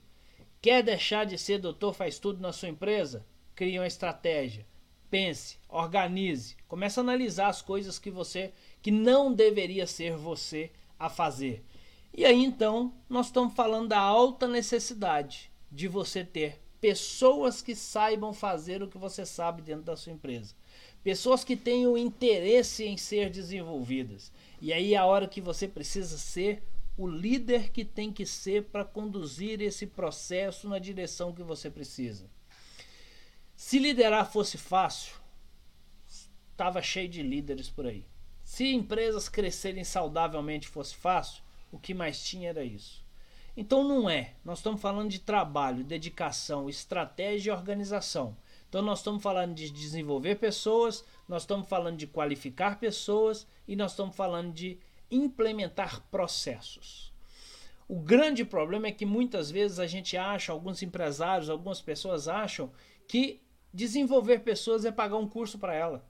[0.62, 3.25] Quer deixar de ser doutor faz tudo na sua empresa?
[3.55, 4.66] Crie uma estratégia.
[5.11, 11.09] Pense, organize, comece a analisar as coisas que você que não deveria ser você a
[11.09, 11.64] fazer.
[12.12, 18.35] E aí então, nós estamos falando da alta necessidade de você ter pessoas que saibam
[18.35, 20.55] fazer o que você sabe dentro da sua empresa.
[21.03, 24.31] Pessoas que tenham interesse em ser desenvolvidas.
[24.61, 26.62] E aí é a hora que você precisa ser
[27.00, 32.28] o líder que tem que ser para conduzir esse processo na direção que você precisa.
[33.56, 35.14] Se liderar fosse fácil,
[36.50, 38.04] estava cheio de líderes por aí.
[38.44, 43.02] Se empresas crescerem saudavelmente fosse fácil, o que mais tinha era isso.
[43.56, 44.34] Então não é.
[44.44, 48.36] Nós estamos falando de trabalho, dedicação, estratégia e organização.
[48.68, 53.92] Então nós estamos falando de desenvolver pessoas, nós estamos falando de qualificar pessoas e nós
[53.92, 54.78] estamos falando de
[55.11, 57.11] implementar processos.
[57.88, 62.70] O grande problema é que muitas vezes a gente acha, alguns empresários, algumas pessoas acham
[63.09, 63.42] que
[63.75, 66.09] desenvolver pessoas é pagar um curso para ela.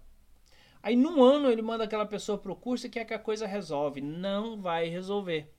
[0.83, 3.47] Aí num ano ele manda aquela pessoa para o curso e quer que a coisa
[3.47, 4.03] resolve.
[4.03, 5.51] Não vai resolver.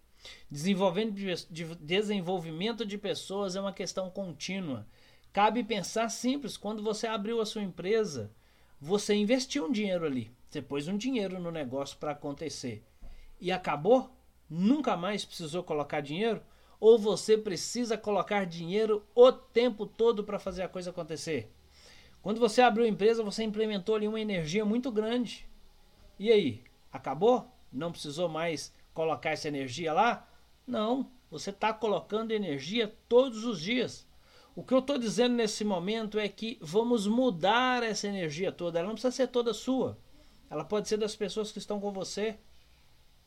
[0.49, 4.85] Desenvolvendo de desenvolvimento de pessoas é uma questão contínua.
[5.33, 8.31] Cabe pensar simples, quando você abriu a sua empresa,
[8.79, 10.31] você investiu um dinheiro ali.
[10.47, 12.83] Você pôs um dinheiro no negócio para acontecer
[13.41, 14.15] e acabou?
[14.47, 16.41] Nunca mais precisou colocar dinheiro?
[16.79, 21.51] Ou você precisa colocar dinheiro o tempo todo para fazer a coisa acontecer?
[22.21, 25.47] Quando você abriu a empresa, você implementou ali uma energia muito grande.
[26.19, 26.63] E aí?
[26.93, 27.47] Acabou?
[27.71, 30.27] Não precisou mais colocar essa energia lá?
[30.67, 34.07] Não, você está colocando energia todos os dias.
[34.55, 38.77] O que eu estou dizendo nesse momento é que vamos mudar essa energia toda.
[38.77, 39.97] Ela não precisa ser toda sua.
[40.49, 42.37] Ela pode ser das pessoas que estão com você.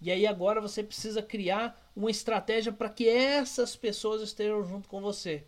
[0.01, 5.01] E aí agora você precisa criar uma estratégia para que essas pessoas estejam junto com
[5.01, 5.45] você.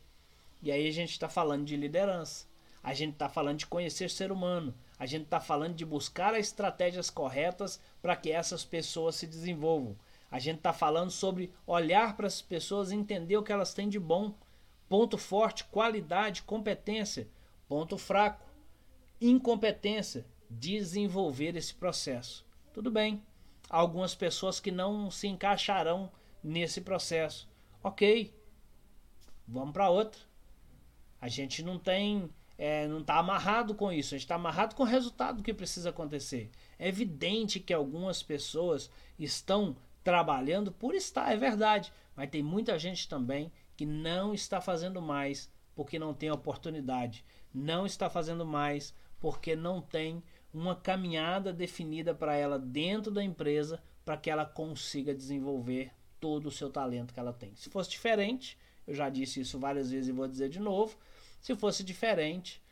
[0.62, 2.46] E aí a gente está falando de liderança,
[2.82, 6.46] a gente está falando de conhecer ser humano, a gente está falando de buscar as
[6.46, 9.96] estratégias corretas para que essas pessoas se desenvolvam.
[10.30, 13.88] A gente está falando sobre olhar para as pessoas e entender o que elas têm
[13.88, 14.34] de bom.
[14.88, 17.28] Ponto forte, qualidade, competência.
[17.68, 18.44] Ponto fraco,
[19.20, 20.24] incompetência.
[20.48, 22.44] Desenvolver esse processo.
[22.72, 23.22] Tudo bem.
[23.68, 26.10] Algumas pessoas que não se encaixarão
[26.42, 27.48] nesse processo.
[27.82, 28.34] Ok,
[29.46, 30.20] vamos para outra.
[31.20, 34.82] A gente não tem é, não está amarrado com isso, a gente está amarrado com
[34.82, 36.50] o resultado que precisa acontecer.
[36.78, 43.08] É evidente que algumas pessoas estão trabalhando por estar, é verdade, mas tem muita gente
[43.08, 49.54] também que não está fazendo mais porque não tem oportunidade, não está fazendo mais porque
[49.54, 55.90] não tem uma caminhada definida para ela dentro da empresa para que ela consiga desenvolver
[56.20, 57.54] todo o seu talento que ela tem.
[57.56, 58.56] Se fosse diferente,
[58.86, 60.96] eu já disse isso várias vezes e vou dizer de novo,
[61.40, 62.62] se fosse diferente,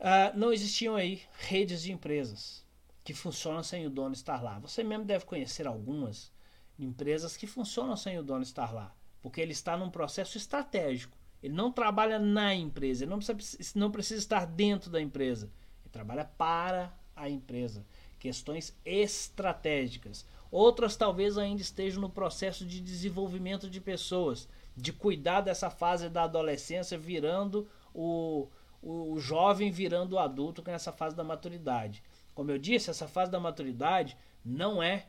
[0.00, 2.64] uh, não existiam aí redes de empresas
[3.04, 4.58] que funcionam sem o dono estar lá.
[4.60, 6.32] Você mesmo deve conhecer algumas
[6.78, 11.16] empresas que funcionam sem o dono estar lá, porque ele está num processo estratégico.
[11.42, 15.50] Ele não trabalha na empresa, ele não precisa, não precisa estar dentro da empresa,
[15.94, 17.86] trabalha para a empresa.
[18.18, 20.26] Questões estratégicas.
[20.50, 26.24] Outras talvez ainda estejam no processo de desenvolvimento de pessoas, de cuidar dessa fase da
[26.24, 28.48] adolescência virando o,
[28.82, 32.02] o, jovem virando o adulto com essa fase da maturidade.
[32.34, 35.06] Como eu disse, essa fase da maturidade não é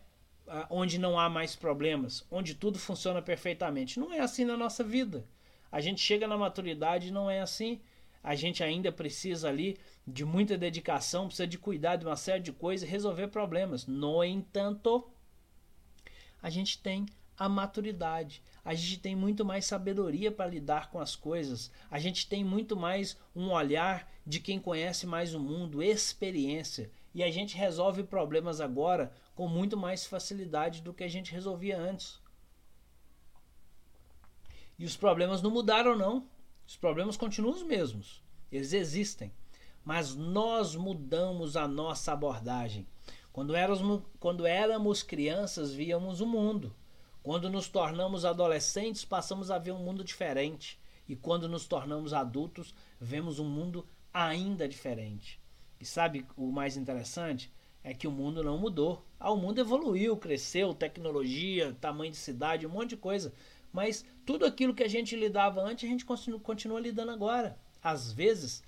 [0.48, 4.00] ah, onde não há mais problemas, onde tudo funciona perfeitamente.
[4.00, 5.26] Não é assim na nossa vida.
[5.72, 7.82] A gente chega na maturidade e não é assim.
[8.26, 12.52] A gente ainda precisa ali de muita dedicação, precisa de cuidar de uma série de
[12.52, 13.86] coisas e resolver problemas.
[13.86, 15.08] No entanto,
[16.42, 17.06] a gente tem
[17.38, 18.42] a maturidade.
[18.64, 21.72] A gente tem muito mais sabedoria para lidar com as coisas.
[21.92, 26.90] A gente tem muito mais um olhar de quem conhece mais o mundo, experiência.
[27.14, 31.78] E a gente resolve problemas agora com muito mais facilidade do que a gente resolvia
[31.78, 32.20] antes.
[34.80, 36.28] E os problemas não mudaram, não.
[36.68, 38.24] Os problemas continuam os mesmos.
[38.52, 39.32] Eles existem.
[39.84, 42.88] Mas nós mudamos a nossa abordagem.
[43.32, 46.76] Quando éramos, quando éramos crianças, víamos o mundo.
[47.22, 50.80] Quando nos tornamos adolescentes, passamos a ver um mundo diferente.
[51.08, 55.40] E quando nos tornamos adultos, vemos um mundo ainda diferente.
[55.80, 57.52] E sabe o mais interessante?
[57.84, 59.06] É que o mundo não mudou.
[59.20, 63.34] Ah, o mundo evoluiu, cresceu, tecnologia, tamanho de cidade, um monte de coisa.
[63.76, 67.60] Mas tudo aquilo que a gente lidava antes, a gente continua, continua lidando agora.
[67.84, 68.64] Às vezes,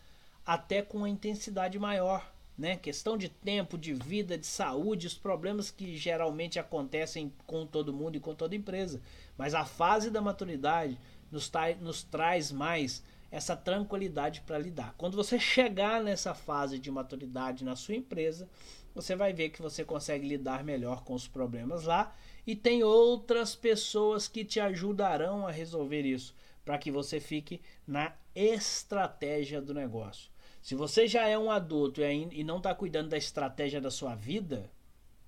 [0.45, 2.75] até com uma intensidade maior né?
[2.75, 8.15] Questão de tempo, de vida, de saúde, os problemas que geralmente acontecem com todo mundo
[8.15, 8.99] e com toda empresa.
[9.37, 10.97] Mas a fase da maturidade
[11.31, 14.95] nos, nos traz mais essa tranquilidade para lidar.
[14.97, 18.49] Quando você chegar nessa fase de maturidade na sua empresa,
[18.95, 22.15] você vai ver que você consegue lidar melhor com os problemas lá
[22.47, 26.33] e tem outras pessoas que te ajudarão a resolver isso,
[26.63, 30.31] para que você fique na estratégia do negócio.
[30.61, 34.71] Se você já é um adulto e não está cuidando da estratégia da sua vida,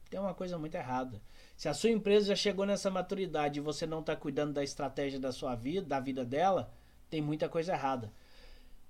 [0.10, 1.22] tem uma coisa muito errada.
[1.58, 5.20] Se a sua empresa já chegou nessa maturidade e você não está cuidando da estratégia
[5.20, 6.74] da sua vida, da vida dela,
[7.10, 8.12] tem muita coisa errada.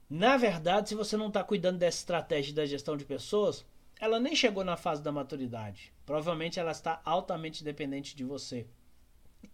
[0.07, 3.65] Na verdade, se você não está cuidando dessa estratégia da gestão de pessoas,
[3.99, 5.91] ela nem chegou na fase da maturidade.
[6.05, 8.65] Provavelmente ela está altamente dependente de você.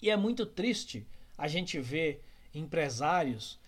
[0.02, 1.06] E é muito triste
[1.38, 3.60] a gente ver empresários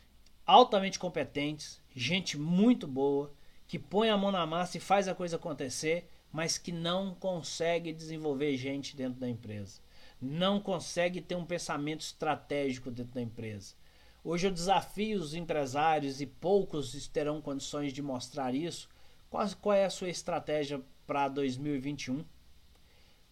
[0.46, 3.34] altamente competentes, gente muito boa,
[3.68, 7.92] que põe a mão na massa e faz a coisa acontecer, mas que não consegue
[7.92, 9.82] desenvolver gente dentro da empresa.
[10.22, 13.76] Não consegue ter um pensamento estratégico dentro da empresa.
[14.24, 18.90] Hoje eu desafio os empresários e poucos terão condições de mostrar isso.
[19.30, 22.24] Qual, qual é a sua estratégia para 2021?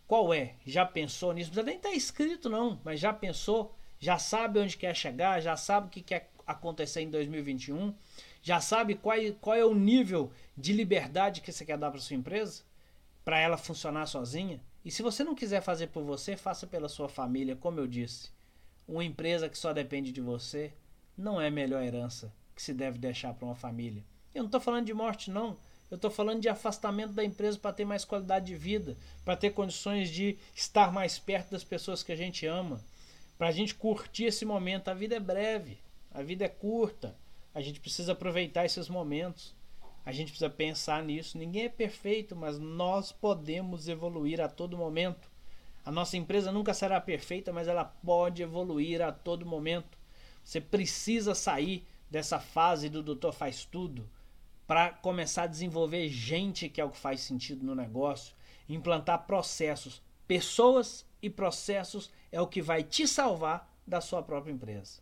[0.08, 0.56] Qual é?
[0.66, 1.50] Já pensou nisso?
[1.50, 3.76] Não precisa nem estar tá escrito, não, mas já pensou?
[4.00, 5.42] Já sabe onde quer chegar?
[5.42, 7.94] Já sabe o que quer acontecer em 2021?
[8.42, 12.16] Já sabe qual, qual é o nível de liberdade que você quer dar para sua
[12.16, 12.64] empresa?
[13.24, 14.62] Para ela funcionar sozinha?
[14.84, 18.30] E se você não quiser fazer por você, faça pela sua família, como eu disse.
[18.88, 20.72] Uma empresa que só depende de você
[21.18, 24.04] não é a melhor herança que se deve deixar para uma família.
[24.34, 25.58] Eu não estou falando de morte, não.
[25.90, 29.52] Eu estou falando de afastamento da empresa para ter mais qualidade de vida, para ter
[29.52, 32.82] condições de estar mais perto das pessoas que a gente ama,
[33.38, 34.88] para a gente curtir esse momento.
[34.88, 35.78] A vida é breve.
[36.12, 37.16] A vida é curta.
[37.54, 39.54] A gente precisa aproveitar esses momentos.
[40.04, 41.38] A gente precisa pensar nisso.
[41.38, 45.30] Ninguém é perfeito, mas nós podemos evoluir a todo momento.
[45.84, 49.98] A nossa empresa nunca será perfeita, mas ela pode evoluir a todo momento.
[50.44, 54.10] Você precisa sair dessa fase do doutor faz tudo
[54.68, 58.36] para começar a desenvolver gente que é o que faz sentido no negócio,
[58.68, 65.02] implantar processos, pessoas e processos é o que vai te salvar da sua própria empresa.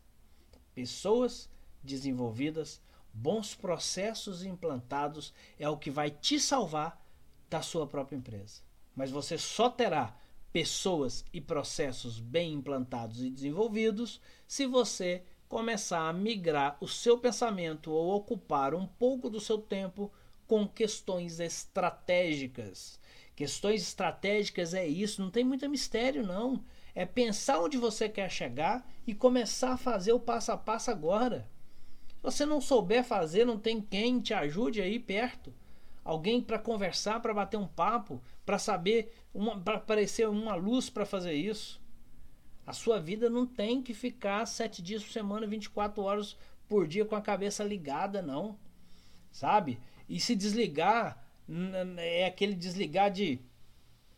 [0.73, 1.49] Pessoas
[1.83, 2.81] desenvolvidas,
[3.13, 7.01] bons processos implantados é o que vai te salvar
[7.49, 8.61] da sua própria empresa.
[8.95, 10.17] Mas você só terá
[10.51, 15.23] pessoas e processos bem implantados e desenvolvidos se você
[15.53, 20.11] começar a migrar o seu pensamento ou ocupar um pouco do seu tempo
[20.47, 22.99] com questões estratégicas.
[23.35, 26.65] Questões estratégicas é isso, não tem muito mistério não.
[26.95, 31.47] É pensar onde você quer chegar e começar a fazer o passo a passo agora.
[32.07, 35.53] Se você não souber fazer, não tem quem te ajude aí perto.
[36.03, 39.13] Alguém para conversar, para bater um papo, para saber,
[39.63, 41.79] para aparecer uma luz para fazer isso.
[42.65, 47.05] A sua vida não tem que ficar sete dias por semana, 24 horas por dia
[47.05, 48.57] com a cabeça ligada, não.
[49.31, 49.79] Sabe?
[50.07, 51.23] E se desligar
[51.97, 53.39] é aquele desligar de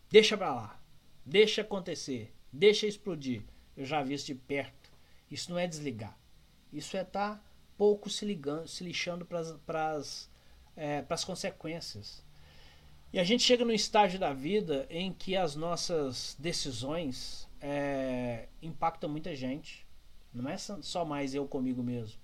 [0.10, 0.80] deixa pra lá,
[1.26, 3.42] deixa acontecer, deixa explodir.
[3.76, 4.92] Eu já vi isso de perto.
[5.30, 6.18] Isso não é desligar.
[6.72, 7.44] Isso é estar tá
[7.78, 10.30] pouco se ligando, se lixando para as
[10.78, 12.24] é, consequências.
[13.12, 19.10] E a gente chega no estágio da vida em que as nossas decisões é, impactam
[19.10, 19.88] muita gente.
[20.32, 22.20] Não é só mais eu comigo mesmo.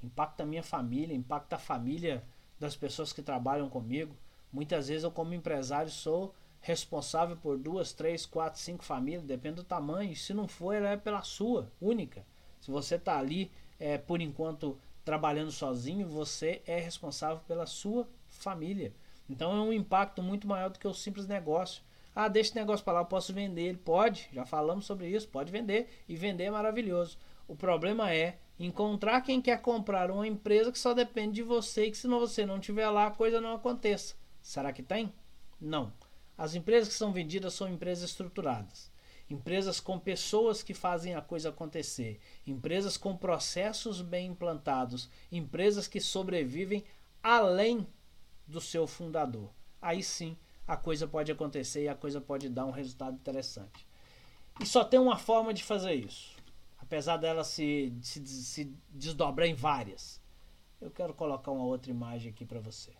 [0.00, 2.22] Impacta a minha família, impacta a família
[2.60, 4.14] das pessoas que trabalham comigo.
[4.52, 9.64] Muitas vezes eu, como empresário, sou responsável por duas, três, quatro, cinco famílias, depende do
[9.64, 10.14] tamanho.
[10.14, 12.24] Se não for, ela é pela sua, única.
[12.60, 18.92] Se você está ali, é, por enquanto, trabalhando sozinho, você é responsável pela sua família.
[19.28, 21.82] Então é um impacto muito maior do que o simples negócio.
[22.14, 23.62] Ah, deixa esse negócio para lá, eu posso vender.
[23.62, 27.18] Ele pode, já falamos sobre isso, pode vender e vender é maravilhoso.
[27.46, 31.90] O problema é encontrar quem quer comprar uma empresa que só depende de você e
[31.90, 34.14] que se você não tiver lá, a coisa não aconteça.
[34.42, 35.12] Será que tem?
[35.60, 35.92] Não.
[36.36, 38.90] As empresas que são vendidas são empresas estruturadas.
[39.30, 46.00] Empresas com pessoas que fazem a coisa acontecer, empresas com processos bem implantados, empresas que
[46.00, 46.82] sobrevivem
[47.22, 47.86] além
[48.46, 49.50] do seu fundador.
[49.82, 50.36] Aí sim
[50.68, 53.88] a coisa pode acontecer e a coisa pode dar um resultado interessante.
[54.60, 56.36] E só tem uma forma de fazer isso,
[56.76, 60.20] apesar dela se, se, se desdobrar em várias.
[60.78, 62.92] Eu quero colocar uma outra imagem aqui para você.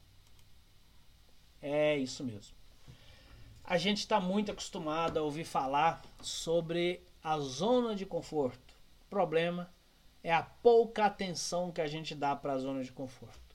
[1.60, 2.56] É isso mesmo.
[3.62, 8.74] A gente está muito acostumado a ouvir falar sobre a zona de conforto.
[9.02, 9.70] O problema
[10.22, 13.47] é a pouca atenção que a gente dá para a zona de conforto.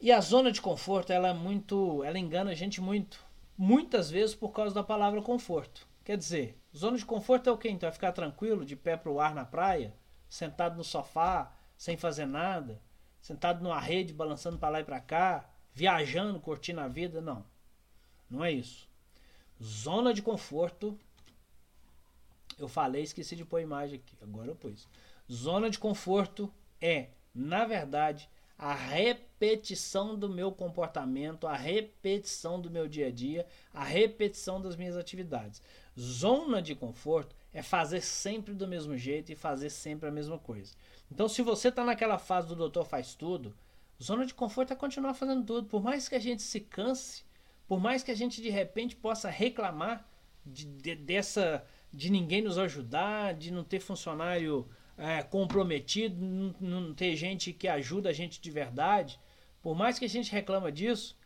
[0.00, 3.22] E a zona de conforto, ela é muito, ela engana a gente muito,
[3.56, 5.86] muitas vezes por causa da palavra conforto.
[6.02, 7.68] Quer dizer, zona de conforto é o quê?
[7.68, 9.94] Então é ficar tranquilo, de pé para o ar na praia,
[10.26, 12.80] sentado no sofá, sem fazer nada,
[13.20, 17.44] sentado numa rede, balançando para lá e para cá, viajando, curtindo a vida, não.
[18.30, 18.88] Não é isso.
[19.62, 20.98] Zona de conforto.
[22.58, 24.16] Eu falei, esqueci de pôr a imagem aqui.
[24.22, 24.88] Agora eu pus.
[25.30, 29.29] Zona de conforto é, na verdade, a repetição
[30.18, 35.62] do meu comportamento, a repetição do meu dia a dia, a repetição das minhas atividades.
[35.98, 40.74] Zona de conforto é fazer sempre do mesmo jeito e fazer sempre a mesma coisa.
[41.10, 43.56] Então, se você está naquela fase do doutor faz tudo,
[44.02, 45.66] zona de conforto é continuar fazendo tudo.
[45.66, 47.24] Por mais que a gente se canse,
[47.66, 50.06] por mais que a gente de repente possa reclamar
[50.44, 56.94] de, de dessa de ninguém nos ajudar, de não ter funcionário é, comprometido, não, não
[56.94, 59.18] ter gente que ajuda a gente de verdade,
[59.62, 61.18] por mais que a gente reclama disso,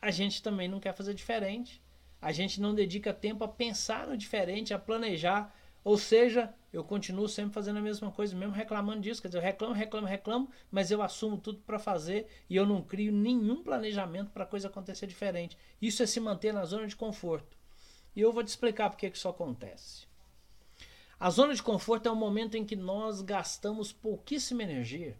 [0.00, 1.82] a gente também não quer fazer diferente.
[2.20, 5.54] A gente não dedica tempo a pensar no diferente, a planejar.
[5.84, 9.20] Ou seja, eu continuo sempre fazendo a mesma coisa, mesmo reclamando disso.
[9.20, 12.80] Quer dizer, eu reclamo, reclamo, reclamo, mas eu assumo tudo para fazer e eu não
[12.80, 15.58] crio nenhum planejamento para a coisa acontecer diferente.
[15.80, 17.56] Isso é se manter na zona de conforto.
[18.14, 20.06] E eu vou te explicar por que isso acontece.
[21.18, 25.16] A zona de conforto é o momento em que nós gastamos pouquíssima energia.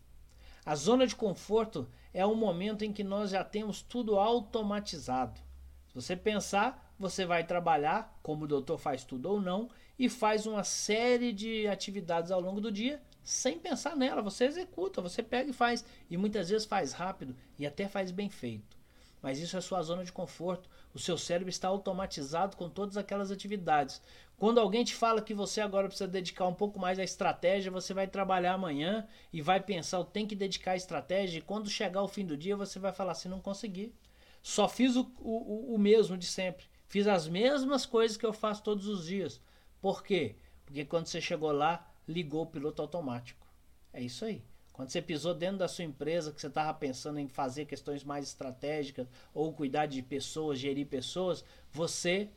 [0.64, 5.40] A zona de conforto é o momento em que nós já temos tudo automatizado.
[5.88, 10.46] Se você pensar, você vai trabalhar, como o doutor faz tudo ou não, e faz
[10.46, 14.22] uma série de atividades ao longo do dia sem pensar nela.
[14.22, 15.84] Você executa, você pega e faz.
[16.08, 18.81] E muitas vezes faz rápido e até faz bem feito.
[19.22, 20.68] Mas isso é sua zona de conforto.
[20.92, 24.02] O seu cérebro está automatizado com todas aquelas atividades.
[24.36, 27.94] Quando alguém te fala que você agora precisa dedicar um pouco mais à estratégia, você
[27.94, 32.02] vai trabalhar amanhã e vai pensar, eu tenho que dedicar a estratégia, e quando chegar
[32.02, 33.94] o fim do dia, você vai falar assim, não consegui.
[34.42, 36.66] Só fiz o, o, o mesmo de sempre.
[36.88, 39.40] Fiz as mesmas coisas que eu faço todos os dias.
[39.80, 40.34] Por quê?
[40.66, 43.46] Porque quando você chegou lá, ligou o piloto automático.
[43.92, 44.42] É isso aí.
[44.72, 48.26] Quando você pisou dentro da sua empresa, que você estava pensando em fazer questões mais
[48.26, 52.30] estratégicas ou cuidar de pessoas, gerir pessoas, você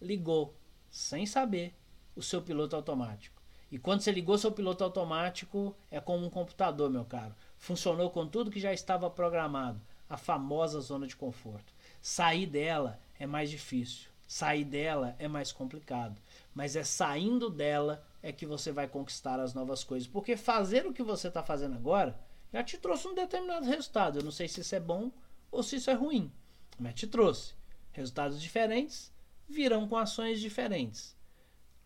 [0.00, 0.54] ligou,
[0.90, 1.74] sem saber,
[2.14, 3.40] o seu piloto automático.
[3.70, 7.34] E quando você ligou seu piloto automático, é como um computador, meu caro.
[7.56, 9.80] Funcionou com tudo que já estava programado.
[10.10, 11.72] A famosa zona de conforto.
[12.02, 14.10] Sair dela é mais difícil.
[14.26, 16.20] Sair dela é mais complicado.
[16.54, 20.08] Mas é saindo dela é que você vai conquistar as novas coisas.
[20.08, 22.18] Porque fazer o que você está fazendo agora
[22.52, 24.18] já te trouxe um determinado resultado.
[24.18, 25.10] Eu não sei se isso é bom
[25.50, 26.32] ou se isso é ruim,
[26.78, 27.54] mas te trouxe.
[27.90, 29.12] Resultados diferentes
[29.48, 31.16] virão com ações diferentes.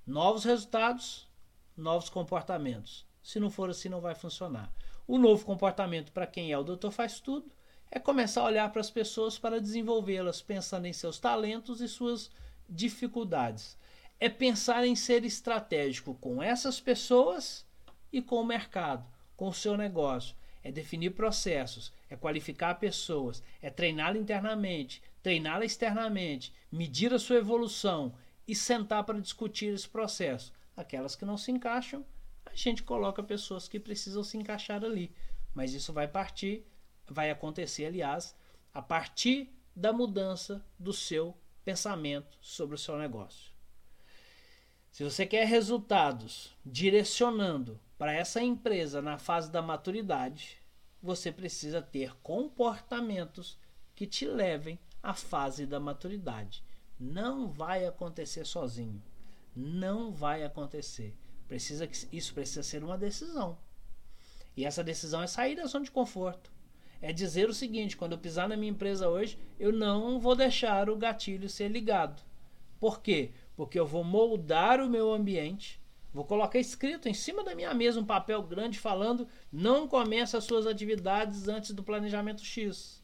[0.07, 1.29] Novos resultados,
[1.77, 3.07] novos comportamentos.
[3.23, 4.73] Se não for assim, não vai funcionar.
[5.07, 7.51] O novo comportamento para quem é o doutor faz tudo
[7.91, 12.31] é começar a olhar para as pessoas para desenvolvê-las, pensando em seus talentos e suas
[12.69, 13.77] dificuldades.
[14.19, 17.67] É pensar em ser estratégico com essas pessoas
[18.11, 19.07] e com o mercado,
[19.37, 20.35] com o seu negócio.
[20.63, 28.15] É definir processos, é qualificar pessoas, é treiná-la internamente, treiná-la externamente, medir a sua evolução
[28.49, 30.53] e sentar para discutir esse processo.
[30.77, 32.05] Aquelas que não se encaixam,
[32.45, 35.15] a gente coloca pessoas que precisam se encaixar ali.
[35.53, 36.67] Mas isso vai partir,
[37.07, 38.35] vai acontecer, aliás,
[38.73, 43.56] a partir da mudança do seu pensamento sobre o seu negócio.
[44.97, 50.57] Se você quer resultados direcionando para essa empresa na fase da maturidade,
[51.03, 53.59] você precisa ter comportamentos
[53.95, 56.65] que te levem a fase da maturidade.
[56.99, 59.03] Não vai acontecer sozinho.
[59.55, 61.15] Não vai acontecer.
[61.47, 63.59] Precisa que isso precisa ser uma decisão.
[64.57, 66.51] E essa decisão é sair da zona de conforto.
[67.03, 70.89] É dizer o seguinte: quando eu pisar na minha empresa hoje, eu não vou deixar
[70.89, 72.23] o gatilho ser ligado.
[72.81, 73.33] Por quê?
[73.57, 75.81] Porque eu vou moldar o meu ambiente,
[76.13, 80.45] vou colocar escrito em cima da minha mesa um papel grande falando: não comece as
[80.45, 83.03] suas atividades antes do planejamento X,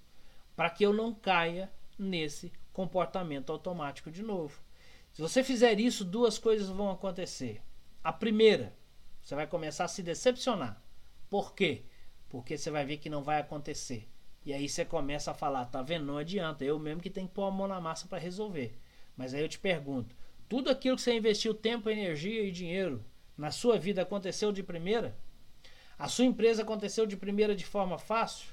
[0.54, 4.60] para que eu não caia nesse comportamento automático de novo.
[5.12, 7.62] Se você fizer isso, duas coisas vão acontecer.
[8.02, 8.76] A primeira,
[9.22, 10.82] você vai começar a se decepcionar.
[11.28, 11.84] Por quê?
[12.28, 14.08] Porque você vai ver que não vai acontecer.
[14.44, 16.06] E aí você começa a falar, tá vendo?
[16.06, 18.76] Não adianta, eu mesmo que tenho que pôr a mão na massa para resolver.
[19.16, 20.16] Mas aí eu te pergunto,
[20.52, 23.02] tudo aquilo que você investiu tempo, energia e dinheiro
[23.38, 25.16] na sua vida aconteceu de primeira?
[25.98, 28.50] A sua empresa aconteceu de primeira de forma fácil?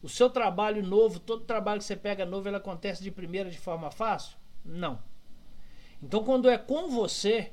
[0.00, 3.58] O seu trabalho novo, todo trabalho que você pega novo, ele acontece de primeira de
[3.58, 4.36] forma fácil?
[4.64, 5.02] Não.
[6.00, 7.50] Então, quando é com você,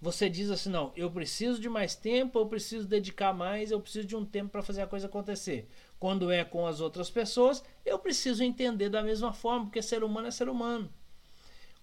[0.00, 4.06] você diz assim: não, eu preciso de mais tempo, eu preciso dedicar mais, eu preciso
[4.06, 5.68] de um tempo para fazer a coisa acontecer.
[6.00, 10.28] Quando é com as outras pessoas, eu preciso entender da mesma forma, porque ser humano
[10.28, 10.90] é ser humano.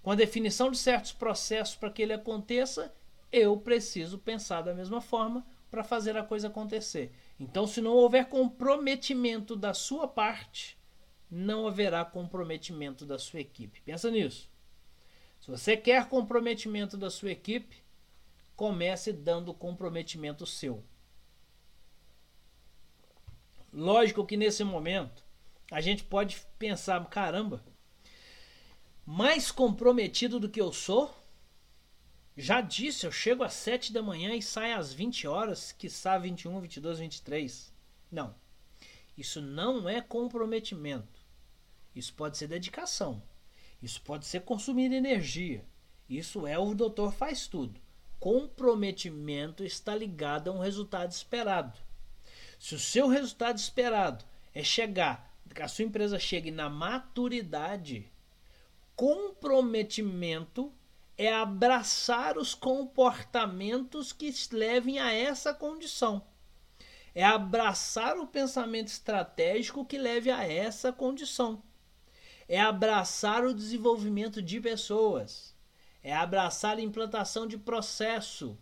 [0.02, 2.94] Com a definição de certos processos para que ele aconteça,
[3.32, 7.12] eu preciso pensar da mesma forma para fazer a coisa acontecer.
[7.40, 10.78] Então, se não houver comprometimento da sua parte,
[11.30, 13.82] não haverá comprometimento da sua equipe.
[13.82, 14.50] Pensa nisso.
[15.40, 17.82] Se você quer comprometimento da sua equipe,
[18.56, 20.84] comece dando comprometimento seu.
[23.72, 25.24] Lógico que nesse momento
[25.72, 27.64] a gente pode pensar, caramba,
[29.06, 31.14] mais comprometido do que eu sou,
[32.36, 36.18] já disse, eu chego às 7 da manhã e saio às 20 horas, que quiçá
[36.18, 37.74] 21, 22, 23.
[38.12, 38.36] Não.
[39.18, 41.22] Isso não é comprometimento.
[41.96, 43.22] Isso pode ser dedicação.
[43.82, 45.66] Isso pode ser consumir energia.
[46.10, 47.80] Isso é o doutor faz tudo.
[48.20, 51.78] Comprometimento está ligado a um resultado esperado.
[52.60, 54.24] Se o seu resultado esperado
[54.54, 58.11] é chegar, que a sua empresa chegue na maturidade,
[59.02, 60.72] comprometimento
[61.18, 66.24] é abraçar os comportamentos que levem a essa condição.
[67.16, 71.64] É abraçar o pensamento estratégico que leve a essa condição.
[72.48, 75.56] É abraçar o desenvolvimento de pessoas.
[76.04, 78.56] É abraçar a implantação de processo.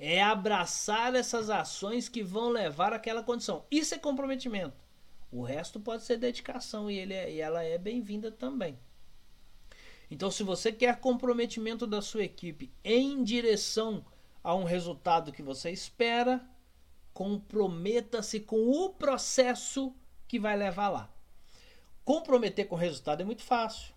[0.00, 3.64] É abraçar essas ações que vão levar àquela condição.
[3.70, 4.74] Isso é comprometimento.
[5.30, 8.76] O resto pode ser dedicação e, ele é, e ela é bem-vinda também.
[10.10, 14.04] Então, se você quer comprometimento da sua equipe em direção
[14.42, 16.44] a um resultado que você espera,
[17.14, 19.94] comprometa-se com o processo
[20.26, 21.10] que vai levar lá.
[22.04, 23.94] Comprometer com o resultado é muito fácil.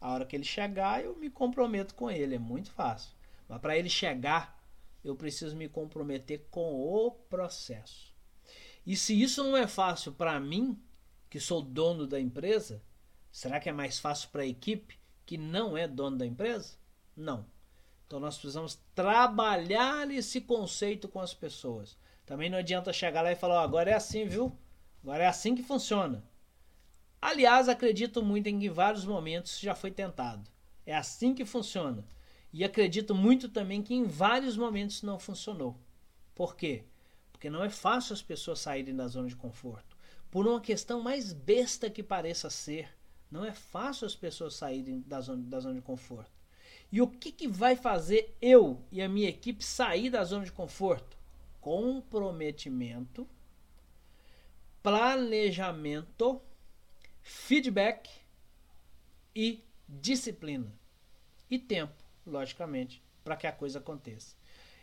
[0.00, 3.10] A hora que ele chegar, eu me comprometo com ele, é muito fácil.
[3.48, 4.58] Mas para ele chegar,
[5.04, 8.14] eu preciso me comprometer com o processo.
[8.86, 10.80] E se isso não é fácil para mim,
[11.28, 12.82] que sou dono da empresa,
[13.30, 14.98] será que é mais fácil para a equipe?
[15.26, 16.76] Que não é dono da empresa?
[17.16, 17.44] Não.
[18.06, 21.98] Então nós precisamos trabalhar esse conceito com as pessoas.
[22.24, 24.56] Também não adianta chegar lá e falar, oh, agora é assim, viu?
[25.02, 26.24] Agora é assim que funciona.
[27.20, 30.48] Aliás, acredito muito em que em vários momentos já foi tentado.
[30.84, 32.04] É assim que funciona.
[32.52, 35.76] E acredito muito também que em vários momentos não funcionou.
[36.34, 36.84] Por quê?
[37.32, 39.96] Porque não é fácil as pessoas saírem da zona de conforto.
[40.30, 42.95] Por uma questão mais besta que pareça ser,
[43.30, 46.30] não é fácil as pessoas saírem da zona, da zona de conforto.
[46.90, 50.52] E o que, que vai fazer eu e a minha equipe sair da zona de
[50.52, 51.16] conforto?
[51.60, 53.28] Comprometimento,
[54.82, 56.40] planejamento,
[57.22, 58.08] feedback
[59.34, 60.72] e disciplina.
[61.50, 64.36] E tempo, logicamente, para que a coisa aconteça.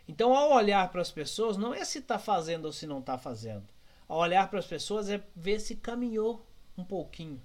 [0.06, 3.16] Então, ao olhar para as pessoas, não é se está fazendo ou se não está
[3.16, 3.66] fazendo.
[4.06, 7.40] Ao olhar para as pessoas é ver se caminhou um pouquinho.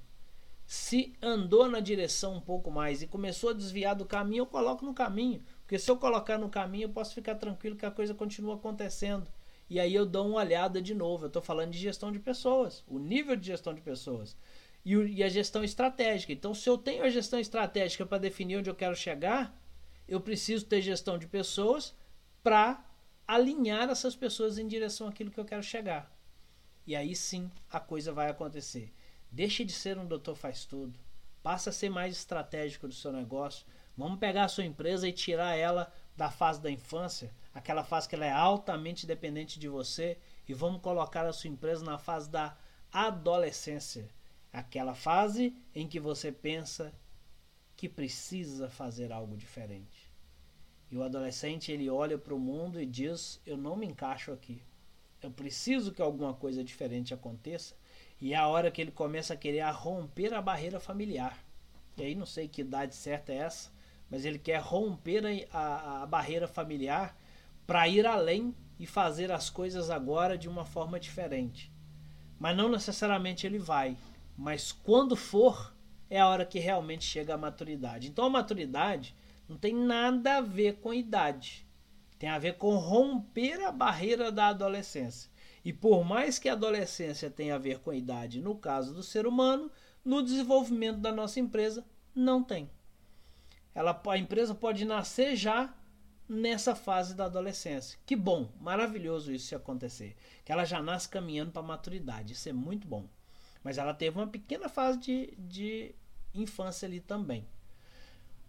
[0.72, 4.86] Se andou na direção um pouco mais e começou a desviar do caminho, eu coloco
[4.86, 5.44] no caminho.
[5.62, 9.28] Porque se eu colocar no caminho, eu posso ficar tranquilo que a coisa continua acontecendo.
[9.68, 11.24] E aí eu dou uma olhada de novo.
[11.24, 14.38] Eu estou falando de gestão de pessoas, o nível de gestão de pessoas
[14.86, 16.34] e, e a gestão estratégica.
[16.34, 19.60] Então, se eu tenho a gestão estratégica para definir onde eu quero chegar,
[20.08, 21.96] eu preciso ter gestão de pessoas
[22.44, 22.86] para
[23.28, 26.16] alinhar essas pessoas em direção àquilo que eu quero chegar.
[26.86, 28.94] E aí sim a coisa vai acontecer.
[29.32, 31.00] Deixe de ser um doutor faz tudo.
[31.42, 33.66] Passa a ser mais estratégico do seu negócio.
[33.96, 38.16] Vamos pegar a sua empresa e tirar ela da fase da infância, aquela fase que
[38.16, 40.18] ela é altamente dependente de você,
[40.48, 42.58] e vamos colocar a sua empresa na fase da
[42.92, 44.10] adolescência,
[44.52, 46.94] aquela fase em que você pensa
[47.76, 50.12] que precisa fazer algo diferente.
[50.92, 54.62] E o adolescente ele olha para o mundo e diz: Eu não me encaixo aqui.
[55.22, 57.76] Eu preciso que alguma coisa diferente aconteça.
[58.22, 61.38] E é a hora que ele começa a querer a romper a barreira familiar.
[61.98, 63.72] E aí não sei que idade certa é essa,
[64.10, 67.16] mas ele quer romper a, a, a barreira familiar
[67.66, 71.72] para ir além e fazer as coisas agora de uma forma diferente.
[72.40, 73.98] Mas não necessariamente ele vai,
[74.38, 75.74] mas quando for,
[76.10, 78.08] é a hora que realmente chega a maturidade.
[78.08, 79.14] Então a maturidade
[79.48, 81.68] não tem nada a ver com idade.
[82.18, 85.30] Tem a ver com romper a barreira da adolescência.
[85.64, 89.03] E por mais que a adolescência tenha a ver com a idade, no caso do
[89.03, 89.72] ser humano,
[90.03, 91.86] no desenvolvimento da nossa empresa,
[92.16, 92.70] não tem.
[93.76, 95.74] Ela, a empresa pode nascer já
[96.28, 97.99] nessa fase da adolescência.
[98.05, 100.16] Que bom, maravilhoso isso se acontecer.
[100.45, 102.34] Que ela já nasce caminhando para a maturidade.
[102.34, 103.07] Isso é muito bom.
[103.64, 105.95] Mas ela teve uma pequena fase de, de
[106.34, 107.47] infância ali também.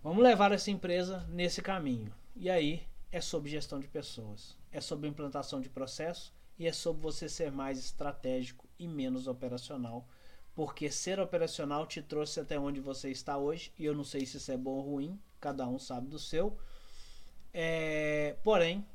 [0.02, 2.12] Vamos levar essa empresa nesse caminho.
[2.36, 7.00] E aí é sobre gestão de pessoas, é sobre implantação de processo e é sobre
[7.00, 10.06] você ser mais estratégico e menos operacional.
[10.54, 14.36] Porque ser operacional te trouxe até onde você está hoje, e eu não sei se
[14.36, 16.58] isso é bom ou ruim, cada um sabe do seu.
[17.54, 18.86] É, porém,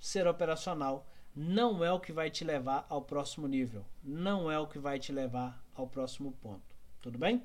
[0.00, 1.06] ser operacional
[1.36, 4.98] não é o que vai te levar ao próximo nível, não é o que vai
[4.98, 6.74] te levar ao próximo ponto.
[7.02, 7.44] Tudo bem?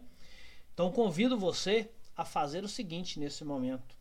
[0.73, 3.93] Então convido você a fazer o seguinte nesse momento: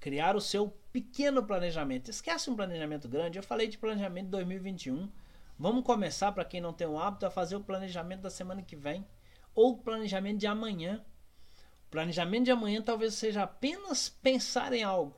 [0.00, 2.10] criar o seu pequeno planejamento.
[2.10, 3.38] Esquece um planejamento grande.
[3.38, 5.08] Eu falei de planejamento 2021.
[5.56, 8.74] Vamos começar para quem não tem o hábito a fazer o planejamento da semana que
[8.74, 9.06] vem
[9.54, 11.04] ou o planejamento de amanhã.
[11.86, 15.16] O planejamento de amanhã talvez seja apenas pensar em algo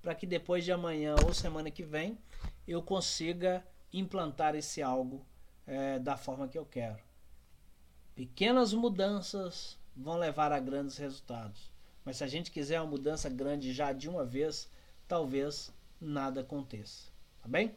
[0.00, 2.18] para que depois de amanhã ou semana que vem
[2.66, 5.24] eu consiga implantar esse algo
[5.64, 6.98] é, da forma que eu quero.
[8.16, 11.70] Pequenas mudanças vão levar a grandes resultados.
[12.04, 14.68] Mas se a gente quiser uma mudança grande já de uma vez,
[15.12, 17.10] talvez nada aconteça.
[17.42, 17.74] Tá bem?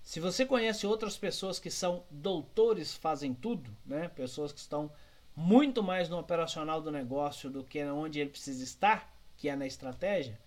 [0.00, 4.06] Se você conhece outras pessoas que são doutores fazem tudo, né?
[4.06, 4.88] Pessoas que estão
[5.34, 9.66] muito mais no operacional do negócio do que onde ele precisa estar, que é na
[9.66, 10.40] estratégia,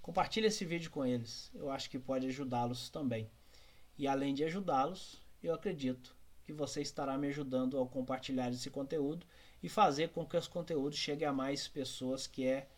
[0.00, 1.50] compartilhe esse vídeo com eles.
[1.54, 3.30] Eu acho que pode ajudá-los também.
[3.98, 6.16] E além de ajudá-los, eu acredito
[6.46, 9.26] que você estará me ajudando ao compartilhar esse conteúdo
[9.62, 12.70] e fazer com que os conteúdos cheguem a mais pessoas, que é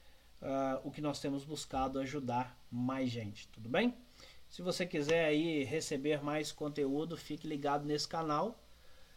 [0.43, 3.95] uh, o que nós temos buscado ajudar mais gente, tudo bem?
[4.49, 8.63] Se você quiser aí receber mais conteúdo, fique ligado nesse canal.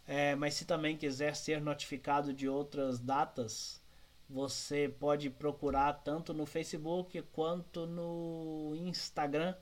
[0.08, 3.80] É, mas se também quiser ser notificado de outras datas,
[4.28, 9.56] você pode procurar tanto no Facebook quanto no Instagram,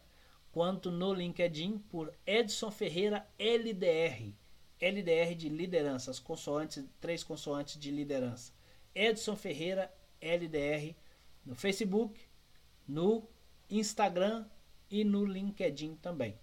[0.52, 4.34] quanto no LinkedIn por Edson Ferreira LDR.
[4.80, 8.54] LDR de liderança, as consoantes, três consoantes de liderança.
[8.96, 10.96] Edson Ferreira LDR
[11.48, 12.20] no Facebook,
[12.88, 13.24] no
[13.70, 14.46] Instagram
[14.92, 16.38] e no LinkedIn também.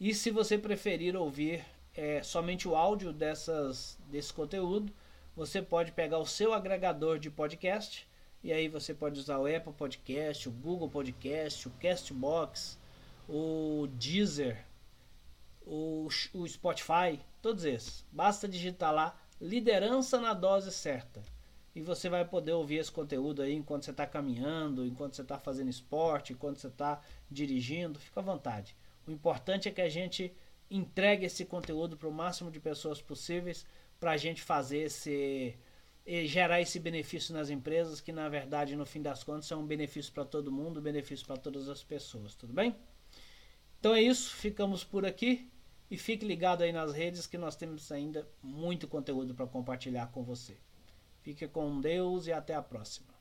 [0.00, 4.92] E se você preferir ouvir é, somente o áudio dessas, desse conteúdo,
[5.36, 8.08] você pode pegar o seu agregador de podcast
[8.42, 12.78] E aí você pode usar o Apple Podcast, o Google Podcast, o Castbox,
[13.28, 14.64] o Deezer,
[15.66, 18.04] o, o Spotify, todos esses.
[18.12, 21.20] Basta digitar lá liderança na dose certa.
[21.78, 25.38] E você vai poder ouvir esse conteúdo aí enquanto você está caminhando, enquanto você está
[25.38, 27.00] fazendo esporte, enquanto você está
[27.30, 28.00] dirigindo.
[28.00, 28.74] Fica à vontade.
[29.06, 30.34] O importante é que a gente
[30.68, 33.64] entregue esse conteúdo para o máximo de pessoas possíveis
[34.00, 35.56] para a gente fazer esse
[36.24, 40.12] gerar esse benefício nas empresas que na verdade no fim das contas é um benefício
[40.12, 42.74] para todo mundo, um benefício para todas as pessoas, tudo bem?
[43.78, 45.48] Então é isso, ficamos por aqui
[45.88, 50.24] e fique ligado aí nas redes que nós temos ainda muito conteúdo para compartilhar com
[50.24, 50.56] você.
[51.28, 53.17] Fique com Deus e até a próxima.